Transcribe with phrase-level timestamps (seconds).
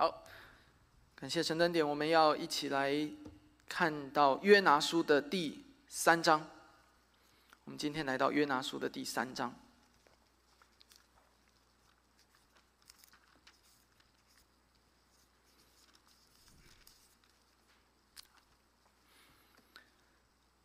[0.00, 0.22] 好，
[1.16, 2.96] 感谢神灯点，我们要一起来
[3.68, 6.48] 看到约拿书的第三章。
[7.64, 9.52] 我们今天来到约拿书的第三章。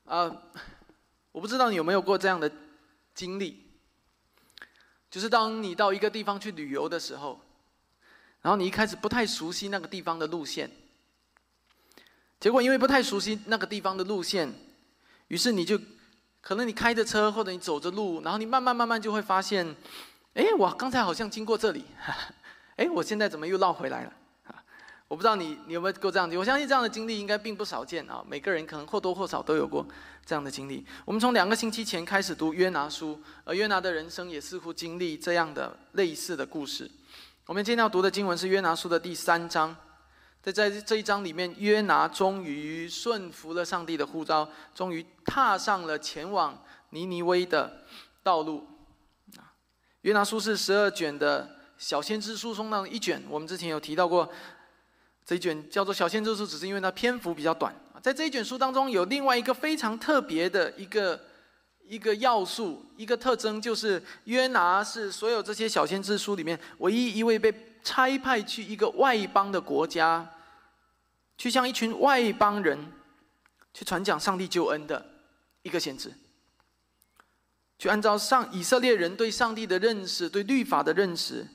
[0.05, 0.43] 啊，
[1.31, 2.51] 我不知道你有没有过这样的
[3.15, 3.65] 经历，
[5.09, 7.41] 就是当你到一个地方去旅游的时候。
[8.43, 10.69] 然后你一开始不太熟悉那个地方的路线，
[12.39, 14.53] 结果因为不太熟悉那个地方的路线，
[15.29, 15.79] 于是你就
[16.41, 19.65] 可能你开着车或者你走着路，然后你慢慢慢慢就会发现，
[20.33, 21.85] 哎，我刚才好像经过这里，
[22.75, 24.13] 哎，我现在怎么又绕回来了？
[24.47, 24.61] 啊，
[25.07, 29.87] 我不知道你你有没有过这样的，我相信这样的经历应该并不少见啊，每个人可能或多或少都有过
[30.25, 30.85] 这样的经历。
[31.05, 36.91] 我们从两个星期前开始读约拿书，而约拿的人生也似乎经历这样的类似的故事。
[37.45, 39.75] 我们今天要读的经文是约拿书的第三章，
[40.41, 46.57] 在在这一章里面，约拿终于顺服了上帝的呼召，终于踏上了前往
[46.91, 47.83] 尼尼微的
[48.23, 48.65] 道路。
[50.03, 54.31] 约拿书是十二卷的小先知书中的一卷，我们之前有提到过，
[55.25, 57.75] 这一卷叫做小先知书，只是因为它篇幅比较短。
[58.01, 61.19] 在这一卷书当中，有另外一个非常特别的一个。
[61.87, 67.53] 一个要素，一个特征，就是约拿是所有这些小先知书里面唯一一位被
[67.83, 70.33] 差派去一个外邦的国家，
[71.37, 72.91] 去向一群外邦人
[73.73, 75.05] 去传讲上帝救恩的
[75.61, 76.13] 一个先知，
[77.77, 81.45] 去按照上以色列人对上帝的认识、对律法的认识，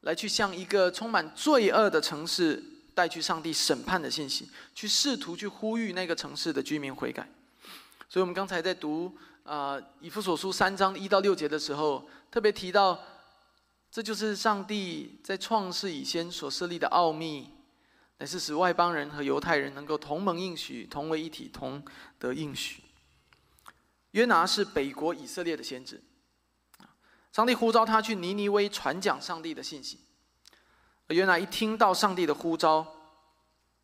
[0.00, 2.62] 来去向一个充满罪恶的城市
[2.94, 7.28] 带去上帝审判的信息，去试图去呼吁那个城市的居民悔改。
[8.08, 13.02] 所以我们刚才在读啊以弗所书三章一到六节的时候，特别提到，
[13.90, 17.50] 这就是上帝在创世以前所设立的奥秘，
[18.18, 21.84] 乃是使外邦人和犹太人能够同盟应许，同为一体，同
[22.18, 22.82] 得应许。
[24.12, 26.00] 约拿是北国以色列的先知，
[27.32, 29.98] 上帝呼召他去尼尼微传讲上帝的信息，
[31.08, 32.86] 而约拿一听到上帝的呼召，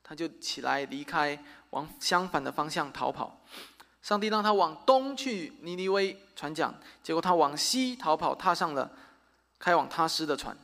[0.05, 3.45] 他就起来离开，往相反的方向逃跑。
[4.03, 8.91] 上帝让他往东去尼尼微传讲，结果他往西逃跑，踏上了
[9.59, 10.57] 开往他施的船。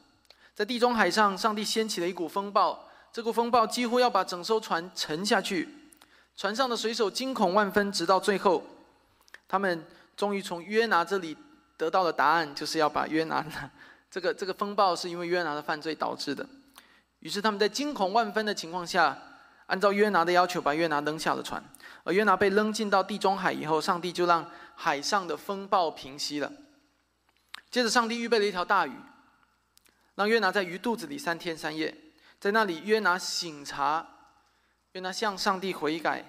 [0.55, 5.69] 在地中海上，上帝掀起了一股风暴，这股风暴几乎要把整艘船沉下去。
[6.35, 8.63] 船上的水手惊恐万分，直到最后，
[9.47, 9.85] 他们
[10.17, 11.37] 终于从约拿这里
[11.77, 13.45] 得到了答案，就是要把约拿
[14.11, 16.47] 这个 这个风暴是因为约拿的犯罪导致的。
[17.21, 19.17] 于是他们在惊恐万分的情况下，
[19.67, 21.63] 按照约拿的要求，把约拿扔下了船。
[22.07, 26.53] 而约拿被扔进到地中海以后，上帝就让海上的风暴平息了。
[27.69, 28.93] 接着，上帝预备了一条大鱼，
[30.15, 31.93] 让约拿在鱼肚子里三天三夜。
[32.39, 34.07] 在那里，约拿醒察，
[34.93, 36.25] 约拿向上帝悔改。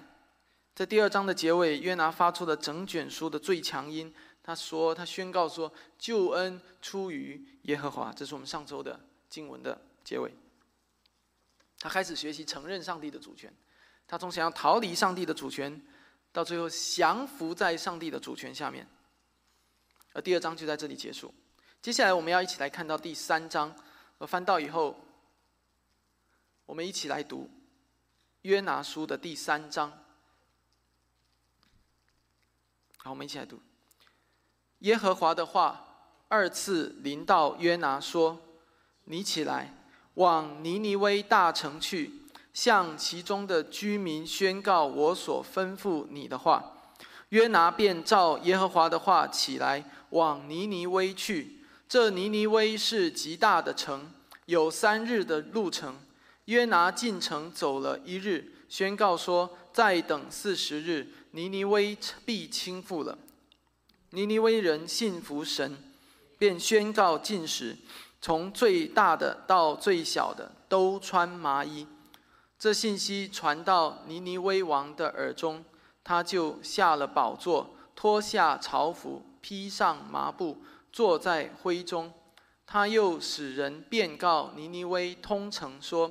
[0.74, 4.12] 在第二章的结尾，约拿发出了整卷书的最强音，
[4.42, 8.98] 他说：“他宣告说，救恩出于耶和华。”这是我们上周的
[9.30, 10.34] 经文的结尾。
[11.78, 13.52] 他开始学习承认上帝的主权。
[14.08, 15.80] 他从想要逃离上帝的主权，
[16.32, 18.88] 到最后降服在上帝的主权下面，
[20.14, 21.32] 而第二章就在这里结束。
[21.82, 23.76] 接下来我们要一起来看到第三章，
[24.16, 24.98] 而翻到以后，
[26.64, 27.50] 我们一起来读
[28.42, 29.92] 约拿书的第三章。
[32.96, 33.60] 好，我们一起来读。
[34.78, 35.84] 耶和华的话
[36.28, 38.40] 二次临到约拿说
[39.04, 39.74] ：“你起来，
[40.14, 42.10] 往尼尼微大城去。”
[42.58, 46.72] 向其中的居民宣告我所吩咐你的话。
[47.28, 51.60] 约拿便照耶和华的话起来，往尼尼微去。
[51.88, 54.10] 这尼尼微是极大的城，
[54.46, 56.00] 有三日的路程。
[56.46, 63.16] 约拿进城走了一日，宣告说：再等四十日，尼尼微必倾覆了。
[64.10, 65.78] 尼尼微人信服神，
[66.36, 67.76] 便宣告禁食，
[68.20, 71.86] 从最大的到最小的都穿麻衣。
[72.58, 75.64] 这信息传到尼尼微王的耳中，
[76.02, 80.58] 他就下了宝座，脱下朝服，披上麻布，
[80.92, 82.12] 坐在灰中。
[82.66, 86.10] 他又使人便告尼尼微通城说：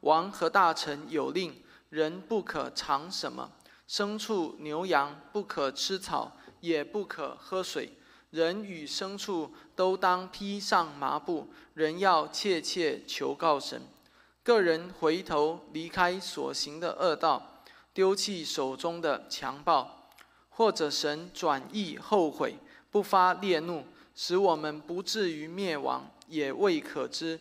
[0.00, 3.52] 王和大臣有令，人不可尝什么，
[3.88, 7.96] 牲畜牛羊不可吃草，也不可喝水。
[8.30, 13.80] 人与牲畜都当披上麻布，人要切切求告神。
[14.44, 17.62] 个人回头离开所行的恶道，
[17.94, 20.10] 丢弃手中的强暴，
[20.50, 22.58] 或者神转意后悔，
[22.90, 27.40] 不发烈怒，使我们不至于灭亡，也未可知。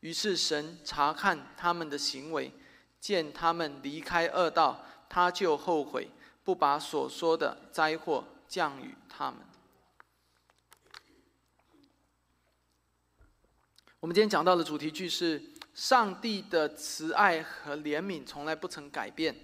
[0.00, 2.52] 于是神查看他们的行为，
[2.98, 6.10] 见他们离开恶道，他就后悔，
[6.42, 9.38] 不把所说的灾祸降与他们。
[14.00, 15.40] 我们今天讲到的主题句是：
[15.74, 19.34] 上帝的慈爱和怜悯从来不曾改变，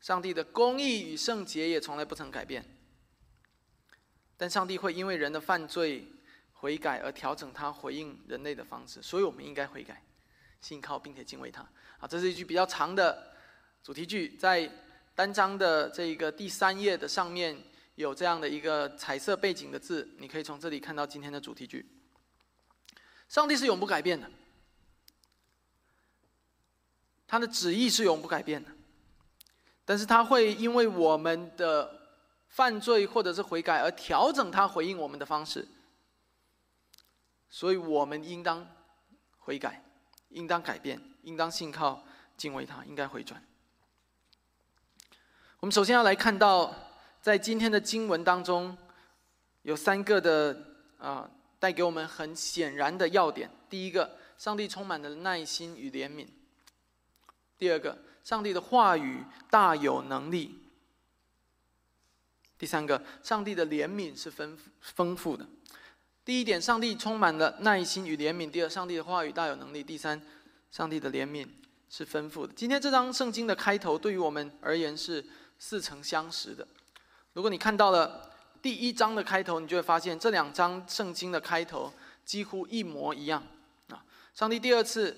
[0.00, 2.64] 上帝的公义与圣洁也从来不曾改变。
[4.36, 6.06] 但上帝会因为人的犯罪。
[6.62, 10.02] 悔改而调整他回应人类的方式，所以我们应该悔改，
[10.60, 11.62] 信靠并且敬畏他。
[11.98, 13.32] 啊，这是一句比较长的
[13.82, 14.70] 主题句，在
[15.14, 17.56] 单章的这个第三页的上面
[17.94, 21.86] 有这样的一个彩色背景的字，你可以从这里看到今天的主题句。
[23.26, 24.30] 上帝是永不改变的，
[27.30, 28.68] 他的旨意是永不改变的，
[29.84, 31.88] 但是他会因为我们的
[32.48, 35.68] 犯罪或者是悔改而调整他回应我们的方式。
[37.48, 38.66] 所以我们应当
[39.38, 39.80] 悔改，
[40.30, 42.04] 应当改变，应当信靠
[42.36, 43.40] 敬畏他，应该回转。
[45.60, 46.74] 我们首先要来看到，
[47.22, 48.76] 在今天的经文当中，
[49.62, 50.60] 有三个的
[50.98, 51.30] 啊，
[51.60, 53.48] 带给我们很显然的要点。
[53.68, 56.26] 第一个，上帝充满了耐心与怜悯；
[57.60, 60.52] 第二个，上帝的话语大有能力；
[62.56, 65.46] 第三个，上帝的怜悯是丰丰富的。
[66.24, 70.18] 第一点，上帝充满了耐心与怜悯；第二，上帝的话语大有能力；第三，
[70.70, 71.46] 上帝的怜悯
[71.90, 72.52] 是丰富的。
[72.54, 75.22] 今天这张圣经的开头，对于我们而言是
[75.58, 76.66] 似曾相识的。
[77.34, 78.30] 如果你看到了
[78.62, 81.92] 第一章的开头，你就会发现这两章圣经的开头
[82.24, 83.46] 几乎一模一样
[83.90, 84.02] 啊！
[84.32, 85.14] 上帝第二次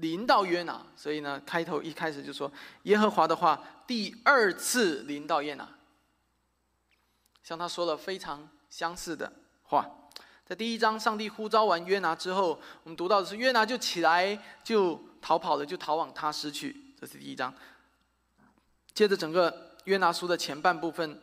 [0.00, 2.50] 临到约拿，所以呢，开头一开始就说
[2.84, 5.68] 耶和华的话第二次临到约拿，
[7.42, 9.32] 向他说了非常相似的。
[9.62, 9.88] 话，
[10.44, 16.76] 在第一章，上帝呼召完约拿之后，我们读到的是约拿就起来就逃跑了，就逃往他失去。
[17.00, 17.54] 这是第一章。
[18.92, 21.20] 接着，整个约拿书的前半部分，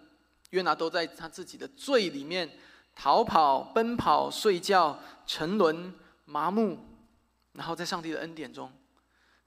[0.51, 2.49] 约拿都在他自己的罪里面
[2.95, 6.79] 逃跑、奔跑、睡觉、沉沦、麻木，
[7.57, 8.71] 然后在上帝的恩典中，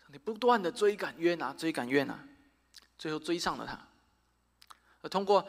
[0.03, 2.19] 上帝不断的追赶约拿，追赶约拿，
[2.99, 3.79] 最后追上了他，
[5.03, 5.49] 而通过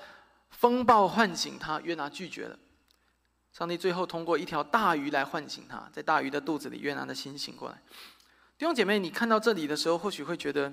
[0.51, 2.59] 风暴唤醒他，约拿拒绝了。
[3.51, 7.81] 上帝最后通过一条大鱼来唤醒他，在大鱼的肚子里，约拿的心醒过来。
[8.59, 10.71] 弟兄姐妹，你看到这里的时候，或许会觉得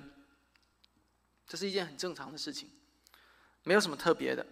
[1.47, 2.69] 这是一件很正常的事情，
[3.63, 4.47] 没有什么特别的。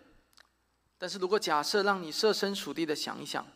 [0.97, 3.47] 但是如果假设让你设身处地的想一想，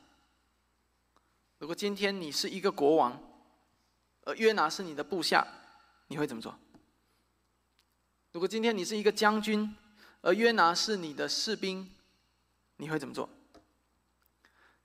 [1.56, 3.18] 如果今天你是一个国王，
[4.24, 5.46] 而约拿是你的部下，
[6.08, 6.54] 你会怎么做？
[8.32, 9.74] 如果今天你是一个将军，
[10.20, 11.90] 而约拿是你的士兵，
[12.76, 13.28] 你会怎么做？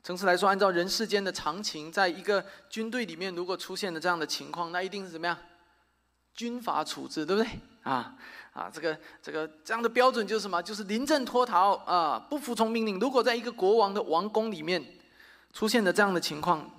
[0.04, 5.38] 诚实来说，按照人世间的常情，在一个军队里面，如果出现了这样的情况，那一定是怎么样？
[6.34, 7.60] 军法处置，对不对？
[7.84, 8.16] 啊
[8.54, 10.62] 啊，这个这个这样的标准就是什么？
[10.62, 13.00] 就是临阵脱逃啊，不服从命令。
[13.00, 14.84] 如果在一个国王的王宫里面
[15.54, 16.70] 出现了这样的情况，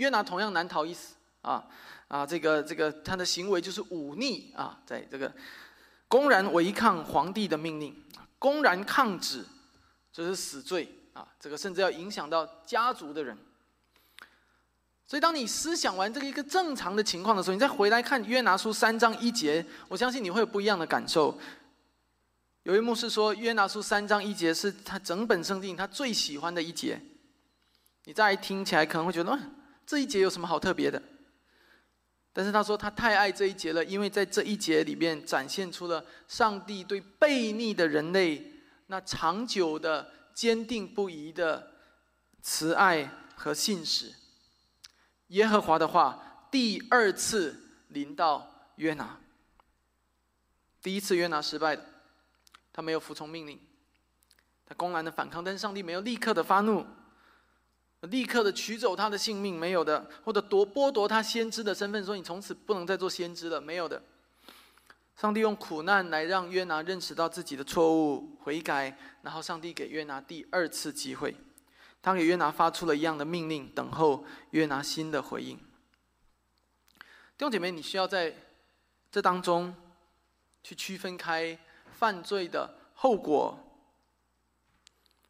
[0.00, 1.64] 约拿同样难逃一死啊
[2.08, 2.26] 啊！
[2.26, 5.32] 这个这个他的行为就是忤逆啊，在这个
[6.08, 7.94] 公然违抗皇帝的命令，
[8.38, 9.44] 公然抗旨，
[10.12, 10.96] 这是死罪。
[11.12, 13.36] 啊，这个甚至要影响到家族的人。
[15.08, 21.36] 所以，当你思想完这个一个正常的情况的时候，你再回来看约拿书三章一节，我相信你会有不一样的感受。
[22.62, 27.00] 有一幕是说，约拿书三章一节是他整本圣经他最喜欢的一节。
[28.04, 29.36] 你再听起来可能会觉得，
[29.90, 31.02] 这一节有什么好特别的？
[32.32, 38.52] 但是他说他太爱这一节了，因为在这一节里面展现出了上帝对悖逆的人类
[38.86, 40.12] 那长久的。
[40.32, 41.72] 坚定不移的
[42.40, 44.14] 慈爱和信使，
[45.26, 49.18] 耶和华的话第二次临到约拿。
[50.80, 51.84] 第一次约拿失败了，
[52.72, 53.60] 他没有服从命令，
[54.64, 56.86] 他公然的反抗，但是上帝没有立刻的发怒，
[58.08, 64.02] 立刻的取走他的性命，没有的，或者夺剥夺他先知的身份，说你从此不能再做先知了，没有的。
[65.16, 71.36] 上帝用苦难来让约拿认识到自己的错误，悔改，然后上帝给约拿第二次机会，
[72.00, 75.58] 他给约拿发出了一样的命令，等候约拿新的回应。
[75.58, 78.34] 弟兄姐妹，你需要在
[79.12, 79.74] 这当中
[80.62, 81.58] 去区分开
[81.92, 83.58] 犯罪的后果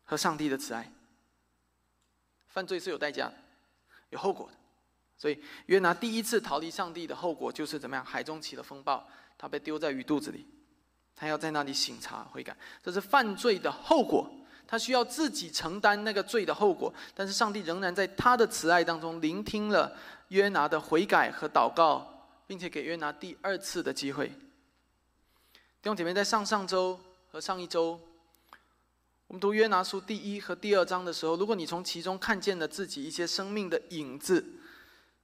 [0.04, 0.92] 和上帝的慈爱。
[2.50, 3.35] 犯罪是有代价的，
[4.11, 4.57] 有后果的，
[5.16, 8.04] 所以约拿第一次逃离上帝的后果就是怎么样？
[8.04, 9.09] 海中起了风暴。
[9.38, 10.47] 他被丢在鱼肚子里，
[11.16, 14.30] 他要在那里醒察悔改，这是犯罪的后果。
[14.66, 16.92] 他需要自己承担那个罪的后果。
[17.14, 19.97] 但是上帝仍然在他的慈爱当中聆听了
[20.28, 24.28] 约拿的悔改和祷告，并且给约拿第二次的机会。
[24.28, 27.00] 弟兄姐妹，在上上周
[27.33, 27.99] 和上一周，
[29.30, 34.44] 我们读约拿书第一和第二章的时候，如果你从其中看见了自己一些生命的影子，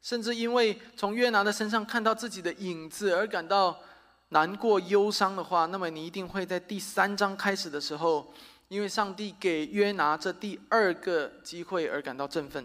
[0.01, 3.81] 甚至因为从约拿的身上看到自己的影子而感到
[4.29, 8.33] 难过、忧伤的话，那么你一定会在第三章开始的时候，
[8.69, 12.65] 因为上帝给约拿这第二个机会而感到振奋。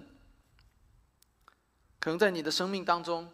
[2.00, 3.28] 可能在你的生命当中，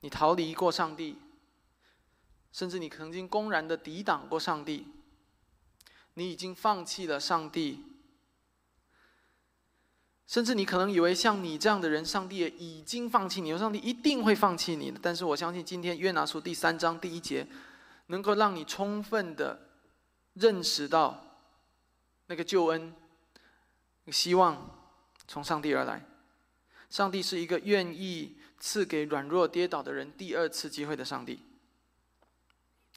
[0.00, 1.18] 你逃离过上帝，
[2.50, 4.88] 甚至你曾经公然的抵挡过上帝，
[6.14, 7.84] 你已经放弃了上帝。
[10.26, 14.92] 甚至你可能以为像你这样的人，上帝也已经放弃你，上帝一定会放弃你。
[15.02, 17.46] 但是我相信，今天约拿书第三章第一节，
[18.06, 19.68] 能够让你充分的
[20.32, 21.22] 认识到
[22.26, 22.94] 那个救恩、
[24.10, 24.70] 希望
[25.28, 26.04] 从上帝而来。
[26.88, 31.38] 上帝是一个愿意赐给软弱跌倒的人第二次机会的上帝。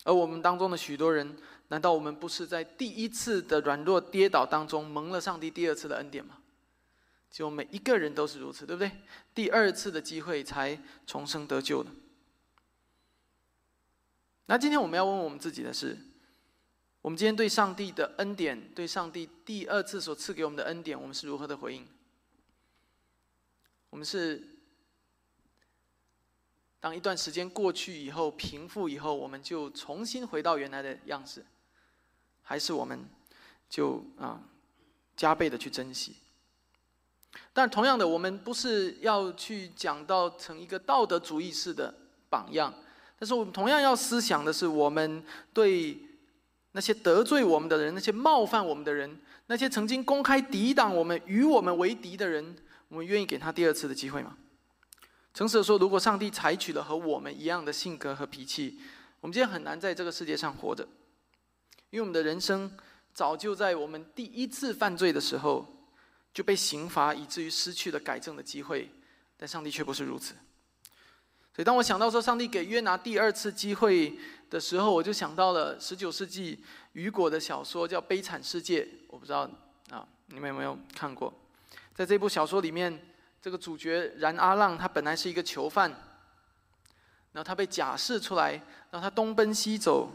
[0.06, 1.36] 而我们当中的许多人，
[1.70, 6.38] 难道我们不是在第一次的软弱跌倒当中蒙了上帝第二次的恩典吗？
[7.30, 8.92] 就每一个人都是如此，对不对？
[9.36, 11.92] 第二次的机会才重生得救的。
[14.46, 15.98] 那今天我们要问我们自己的是：
[17.02, 21.86] 我们今天对上帝的恩典，对上帝第二次所赐给我们的恩典，我们是如何的回应？
[23.90, 24.56] 我们是
[26.80, 31.46] 当一段时间过去以后，平复以后，我们就重新回到原来的样式，
[32.50, 32.98] 还是我们
[33.70, 34.42] 就啊
[35.18, 36.16] 加倍的去珍惜？
[37.52, 41.94] 但同样的，我们不是要去讲到成一个道德主义式的
[42.30, 42.74] 榜样，
[43.20, 45.22] 但是我们同样要思想的是，我们
[45.54, 46.00] 对
[46.72, 52.56] 那些得罪我们的人、那些冒犯我们的人、那些曾经公开抵挡我们、与我们为敌的人，
[52.88, 54.38] 我们愿意给他第二次的机会吗？
[55.34, 58.80] 诚实的说，如果上帝采取了和我们一样的性格和脾气，
[59.20, 60.88] 我们今天很难在这个世界上活着，
[61.90, 62.72] 因为我们的人生
[63.14, 65.74] 早就在我们第一次犯罪的时候。
[66.34, 68.88] 就被刑罚，以至于失去了改正的机会，
[69.38, 70.36] 但上帝却不是如此。
[71.52, 74.16] 所以，当我想到说上帝给约拿第二次机会
[74.48, 79.50] 的时候，我就想到了十九世纪雨果的小说叫《悲惨世界》，我不知道
[79.90, 81.34] 啊，你们有没有看过？
[81.96, 83.04] 在这部小说里面，
[83.42, 85.90] 这个主角然阿浪他本来是一个囚犯，
[87.32, 88.52] 然后他被假释出来，
[88.92, 90.12] 然后他东奔西走，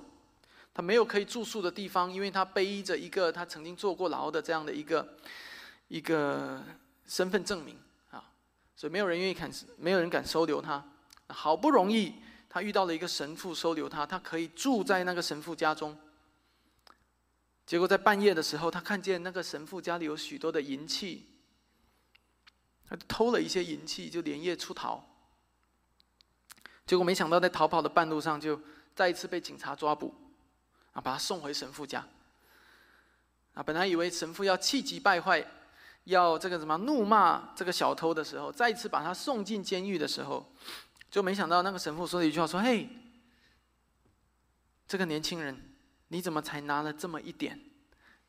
[0.75, 5.17] 他没有可以住宿的地方，因为他背着一个他曾经坐过牢的这样的一个。
[5.89, 6.65] 一个
[7.07, 7.79] 身份证明
[8.11, 8.25] 啊，
[8.75, 10.83] 所以没有人愿意敢，没有人敢收留他。
[11.29, 12.15] 好不容易，
[12.49, 15.95] 他遇到了一个神父收留他，他可以住在那个神父家中。
[17.67, 21.27] 结果在半夜的时候，他看见那个神父家里有许多的银器，
[22.89, 25.05] 他偷了一些银器，就连夜出逃。
[26.87, 28.59] 结果没想到，在逃跑的半路上，就
[28.95, 30.15] 再一次被警察抓捕，
[30.93, 32.07] 啊，把他送回神父家。
[33.55, 35.47] 啊，本来以为神父要气急败坏。
[36.07, 40.53] 要这个什么怒骂这个小偷的时候，再一次把他送进监狱的时候，
[41.09, 42.89] 就没想到那个神父说了一句话：“说嘿，
[44.89, 45.57] 这个年轻人，
[46.09, 47.57] 你怎么才拿了这么一点？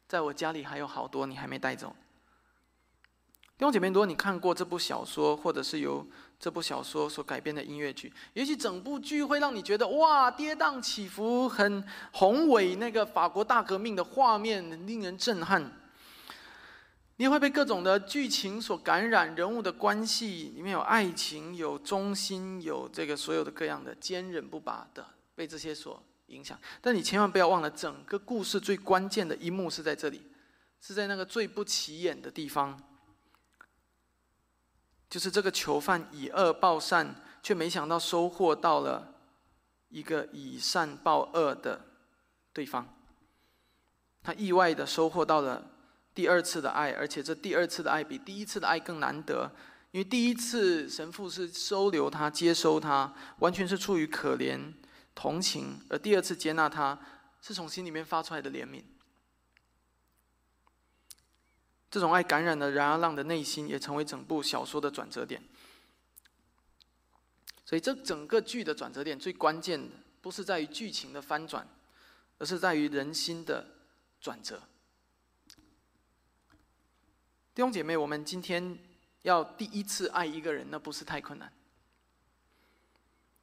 [0.07, 1.95] 在我家里还有好多，你还没带走。”
[3.57, 6.05] 弟兄姐妹，如果你看过这部小说，或者是由
[6.43, 11.81] 这部小说所改编的音乐剧，也许整部剧会让你觉得哇，跌宕起伏，很
[12.11, 15.71] 宏伟，那个法国大革命的画面令人震撼。
[17.15, 26.59] 你会被各种的剧情所感染，人物的关系里面有爱情、有忠心、有这个所有的各样的坚韧不拔的，被这些所影响。
[26.81, 30.21] 但你千万不要忘了，整个故事最关键的一幕是在这里，
[30.81, 32.77] 是在那个最不起眼的地方，
[35.13, 39.13] 就是这个囚犯以恶报善，却没想到收获到了
[39.89, 41.79] 一个以善报恶的
[42.51, 42.83] 对方，
[44.23, 45.69] 他意外的收获到了。
[46.15, 49.51] 第二次的爱，而且这第二次的爱比第一次的爱更难得，
[49.91, 54.73] 因为第一次神父是收留他、接收他，完全是出于可怜、
[55.13, 56.99] 同情；而第二次接纳他，
[57.39, 58.81] 是从心里面发出来的怜悯。
[61.93, 65.39] 这种爱感染了冉阿浪的内心，也成为整部小说的转折点。
[67.63, 71.67] 所以，这整个剧的转折点最关键的，不是在于剧情的翻转，
[72.39, 73.67] 而是在于人心的
[74.19, 74.63] 转折。
[77.53, 78.75] 弟兄姐妹，我们今天
[79.21, 81.53] 要第一次爱一个人，那不是太困难，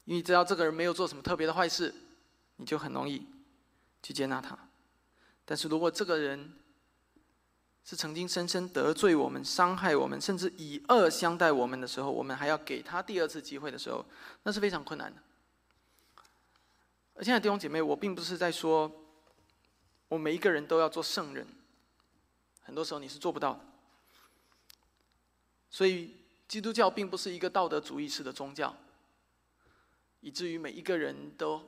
[0.06, 1.94] 因为只要这个人没有做什么特别的坏事，
[2.56, 3.24] 你就很容易
[4.02, 4.58] 去接纳他。
[5.44, 6.52] 但是如果这个人
[7.84, 14.04] 是曾经深深得罪我们、伤害我们，甚至以恶相待我们的时候，我们还要给他第二次机会的时候，
[14.44, 15.20] 那是非常困难的。
[17.14, 18.90] 而现在弟兄姐妹，我并不是在说，
[20.08, 21.46] 我每一个人都要做圣人，
[22.62, 23.60] 很多时候你是做不到的。
[25.68, 28.74] 所以，基督教并不是一个道德主义式的宗教，
[30.20, 31.62] 以至于每一个人都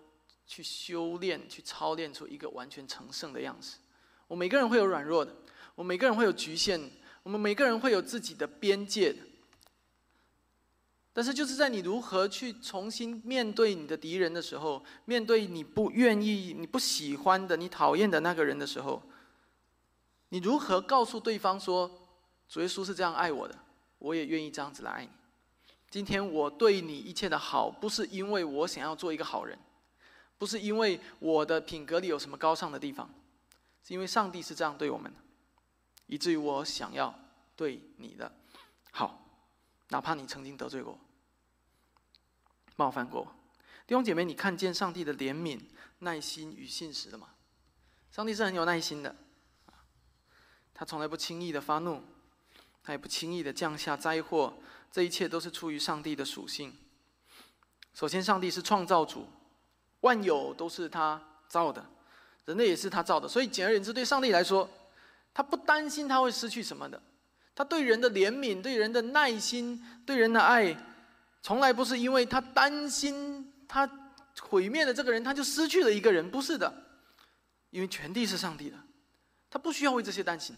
[0.47, 3.78] 去修炼、去操练出一个完全成圣的样子。
[4.28, 5.35] 我每个人会有软弱的。
[5.75, 6.81] 我们每个人会有局限，
[7.23, 9.14] 我们每个人会有自己的边界。
[11.14, 19.02] 但是，就是在你如何去重新面对你的敌人的时候，面对你不愿意、你不喜欢的、你讨厌的那个人的时候，
[20.31, 21.91] 你如何告诉对方说
[22.49, 23.55] ：“主耶稣是这样爱我的，
[23.99, 25.11] 我也愿意这样子来爱你。
[25.91, 29.59] 今天我对你一切的好，不是因为我想要做一个好人，
[30.38, 33.11] 不是因为我的品格里有什么高尚的地方，
[33.87, 35.19] 是因为上帝是这样对我们的。”
[36.07, 37.19] 以至于我想要
[37.57, 38.31] 对你的
[38.91, 39.25] 好，
[39.89, 40.99] 哪怕你曾经得罪过、
[42.77, 43.25] 冒犯过，
[43.87, 45.61] 弟兄姐妹，你看见上帝的怜悯、
[46.01, 47.29] 耐心与信实了吗？
[48.11, 49.17] 上帝是很有耐心的，
[50.75, 52.03] 他从来不轻易的发怒，
[52.83, 54.59] 他也不轻易的降下灾祸，
[54.91, 56.77] 这一切都是出于上帝的属性。
[57.95, 59.27] 首先，上帝是创造主，
[60.01, 61.87] 万有都是他造的，
[62.45, 64.69] 人类也是他造的，所以简而言之，对上帝来说。
[65.35, 67.01] 他不担心他会失去什么的，
[67.55, 70.77] 他对人的怜悯、对人的耐心、对人的爱，
[71.43, 73.89] 从来不是因为他担心他
[74.41, 76.73] 毁灭了这个人，他就失去了一个人，不是的，
[77.71, 78.77] 因为全地是上帝的，
[79.51, 80.55] 他不需要为这些担心。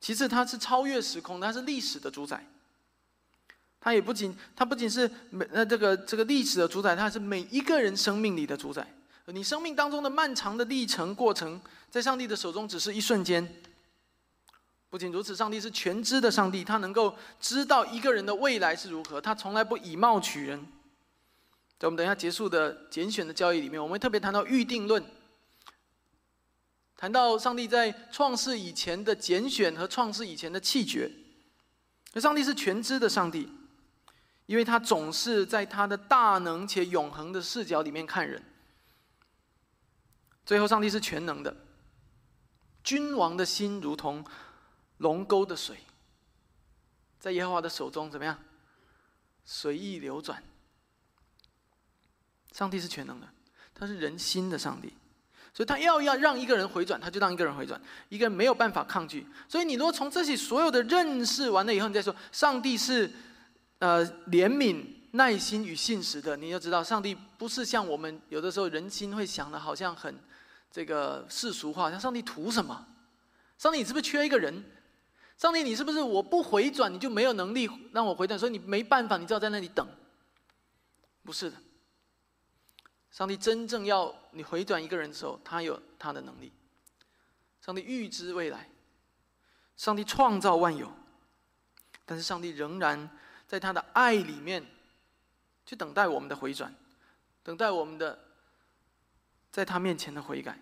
[0.00, 2.44] 其次，他是超越时空，他是历史的主宰，
[3.80, 8.86] 他也不仅他不仅是每呃这个这个历史的主宰，他是每一个人生命里的主宰。
[9.32, 11.58] 你生命当中的漫长的历程过程，
[11.90, 13.62] 在上帝的手中只是一瞬间。
[14.90, 20.60] 不仅如此，上帝是全知的上帝，他能够知道一个人的未来是如何，他从来不以貌取人。
[21.78, 25.02] 在我们等一下结束的拣选的教义里面，我们会特别谈到预定论，
[26.94, 31.10] 谈到上帝在创世以前的拣选和创世以前的弃绝。
[32.12, 33.48] 而上帝是全知的上帝，
[34.44, 38.42] 因为他总是在他的大能且永恒的视角里面看人。
[40.44, 41.56] 最后，上帝是全能的。
[42.82, 44.24] 君王的心如同
[44.98, 45.76] 龙沟的水，
[47.20, 48.36] 在耶和华的手中怎么样？
[49.44, 50.42] 随意流转。
[52.52, 53.28] 上帝是全能的，
[53.72, 54.92] 他是人心的上帝，
[55.54, 57.80] 所以他要要让一个人回转，他就让一个人回转。
[58.08, 59.26] 一个人没有办法抗拒。
[59.48, 63.10] 所以，你如果从这些所有的认识完了以后，你再说上帝是
[63.78, 70.18] 呃怜悯、耐心与信实的，你就知道上帝不是像我们有的时候人心会想的，好像很。
[70.72, 72.86] 这个世俗化，像上帝图什么？
[73.58, 74.64] 上帝，你是不是缺一个人？
[75.36, 78.38] 上帝，你是不是我不回转，你就没有能力让我回转？
[78.38, 79.86] 所以你没办法，你只好在那里等。
[81.22, 81.56] 不是的，
[83.10, 86.50] 上帝真正要你回转一个人的时候，他有他的能力。
[87.60, 88.70] 上帝预知未来，
[89.76, 90.90] 上帝创造万有，
[92.06, 93.10] 但是上帝仍然
[93.46, 94.66] 在他的爱里面
[95.66, 96.74] 去等待我们的回转，
[97.42, 98.18] 等待我们的。
[99.52, 100.58] 在他面前的悔改，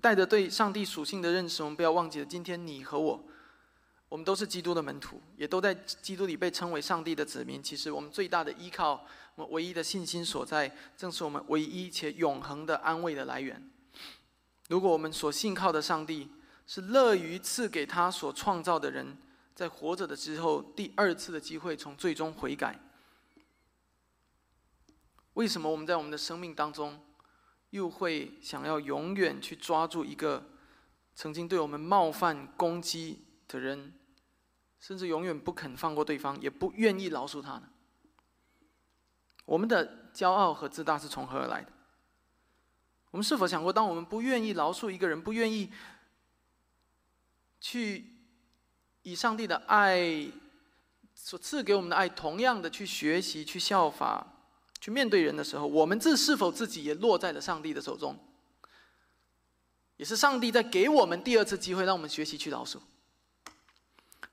[0.00, 3.22] 带着对上帝属性的认识，我们不要忘记了，今天你和我，
[4.08, 7.62] 我们都是基督的门徒，也都在基督里被称为上帝的子民。
[7.62, 13.70] 其实我们最大的依靠，我们唯一的信心所在，正是我们唯一且永恒的安慰的来源。
[14.68, 16.30] 如果我们所信靠的上帝
[16.66, 19.18] 是乐于赐给他所创造的人，
[19.54, 22.80] 在活着的之后第二次的机会，从最终悔改，
[25.34, 26.98] 为什么我们在我们的生命当中？
[27.70, 30.44] 又会想要永远去抓住一个
[31.14, 33.92] 曾经对我们冒犯、攻击的人，
[34.78, 37.68] 甚至永远不肯放过对方，也不愿意饶恕他呢？
[39.44, 41.72] 我们的骄傲和自大是从何而来的？
[43.10, 45.72] 我们是否想过，当我们不愿意饶恕一个人，不愿意
[47.60, 48.16] 去
[49.02, 50.30] 以上帝的爱
[51.14, 54.26] 所赐给我们的爱，同样的去学习、去效法？
[54.80, 58.18] 去面对人的时候，我们自是否自己也落在了上帝的手中？
[59.96, 62.78] 也是上帝在给我们第二次机会，让我们学习去饶恕、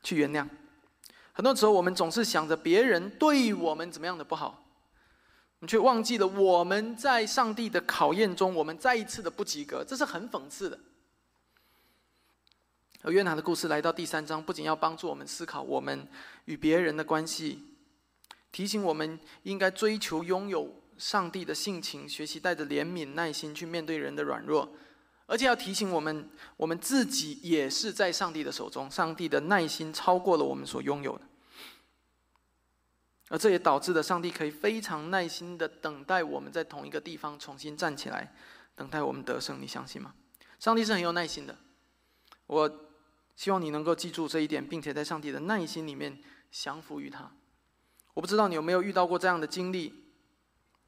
[0.01, 0.47] 去原谅。
[1.33, 4.63] 很多时候，我们总是想着别人对我们怎么样的不好，
[5.59, 10.79] 我们却忘记了我们在上帝的考验中，我们再一次的不及格，这是很讽刺的。
[13.01, 16.07] 而约拿的故事来到第三章，不仅要帮助我们思考我们
[16.45, 17.61] 与别人的关系。
[18.57, 24.67] 提醒我们应该追求拥有上帝的性情，学习带着怜悯、耐心去面对人的软弱，
[25.27, 31.21] 而且要提醒我们，我们自己也是在上帝的手中，上帝的耐心超过了我们所拥有的，
[33.29, 38.33] 而这也导致了上帝可以非常耐心的等待我们在同一个地方重新站起来，
[38.73, 39.61] 等待我们得胜。
[39.61, 40.15] 你相信吗？
[40.59, 41.55] 上帝是很有耐心的，
[42.47, 42.87] 我
[43.35, 47.31] 希望你能够记住这一点，并且在上帝的耐心里面降服于他。
[48.17, 49.93] 我不知道你有没有遇到过这样的经历，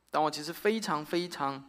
[0.09, 1.63] 但我其实非常非常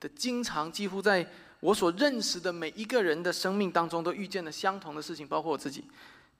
[0.00, 1.24] 的经常，几乎在。
[1.60, 5.84] 我所认识的每一个人的生命当中，都遇见了相同的事情，包括我自己，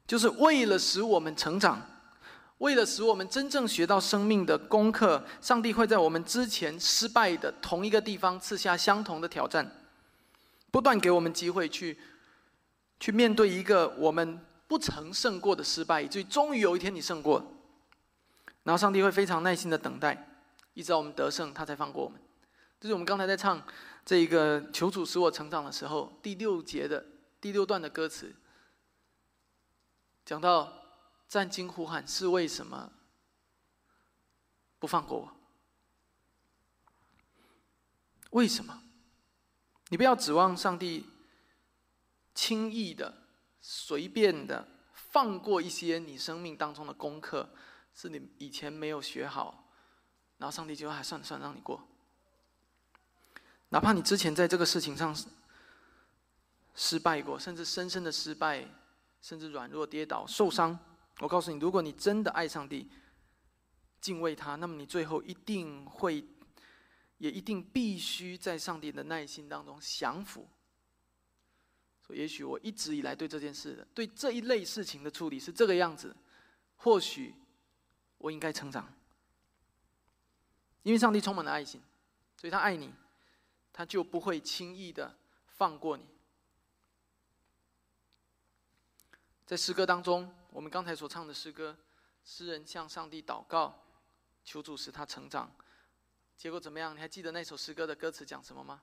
[0.05, 1.81] 就是为了使我们成长，
[2.59, 9.71] 为了使我们真正学到生命的功课，上帝会在我们之前失败的同一个地方赐下相同的挑战，
[10.73, 11.97] 不断给我们机会去，
[12.99, 17.41] 去面对一个我们不曾胜过的失败，以至于终于有一天你胜过，
[18.65, 20.29] 然后上帝会非常耐心的等待，
[20.75, 22.21] 一直到我们得胜，他才放过我们。
[22.81, 23.63] 就是我们刚才在唱。
[24.05, 27.07] 这一个求主使我成长的时候，第六节的
[27.41, 28.35] 第六段的歌词，
[30.25, 30.73] 讲到
[31.29, 32.91] 战惊呼喊是为什么
[34.81, 35.33] 不放过我？
[38.31, 38.83] 为什么？
[39.91, 41.07] 你不要指望上帝
[42.35, 43.15] 轻易的、
[43.61, 47.49] 随便的放过一些你生命当中的功课，
[47.95, 49.69] 是你以前没有学好，
[50.39, 51.87] 然后上帝就还算了算让你过。
[53.69, 55.17] 哪怕你之前在这个事情上
[56.75, 58.67] 失败过，甚至深深的失败，
[59.21, 60.79] 甚至软弱、跌倒、受伤，
[61.21, 62.91] 我告诉你，如果你真的爱上帝、
[64.01, 66.25] 敬畏他，那么你最后一定会，
[67.19, 70.49] 也一定必须在上帝的耐心当中降服。
[72.07, 76.15] 所以，也许我一直以来对这件事、对这一类事情的处理是这个样子，
[76.77, 77.35] 或许
[78.23, 78.87] 我应该成长，
[80.85, 81.83] 因为上帝充满了爱心，
[82.37, 82.95] 所以他爱你。
[83.75, 86.07] 他就不会轻易的放过你。
[89.47, 91.75] 在诗歌当中，我们刚才所唱的诗歌，
[92.23, 93.83] 诗人向上帝祷告，
[94.45, 95.51] 求主使他成长。
[96.37, 96.95] 结果怎么样？
[96.95, 98.83] 你还记得那首诗歌的歌词讲什么吗？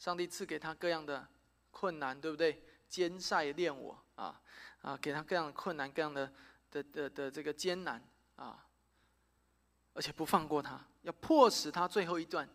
[0.00, 1.28] 上帝赐给他各样的
[1.70, 2.60] 困难，对不对？
[2.88, 4.42] 艰晒练我啊
[4.82, 6.32] 啊，给他各样的困难，各样的
[6.72, 8.02] 的的的这个艰难
[8.42, 8.66] 啊，
[9.94, 12.48] 而且不放过他，要迫使他最后一段。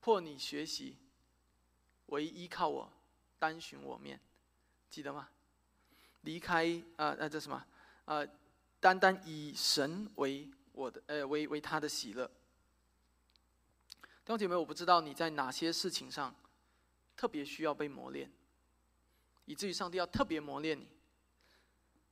[0.00, 0.96] 迫你学习，
[2.06, 2.92] 唯依靠我，
[3.38, 4.18] 单寻我面，
[4.90, 5.28] 记得吗？
[6.22, 7.64] 离开啊啊这什么
[8.04, 8.26] 啊？
[8.80, 12.26] 单单以神为我的呃为为他的喜乐。
[14.24, 16.34] 弟兄姐妹，我不知道你在哪些事情上
[17.16, 18.28] 特别需要被磨练，
[19.44, 20.88] 以至于上帝要特别磨练你。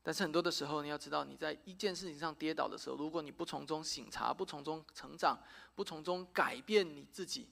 [0.03, 5.39] 但是很多的时候，你要知道，你在一件事情上跌倒的时候，如果你不从中醒察，不从中成长，
[5.75, 7.49] 不从中改变你自己。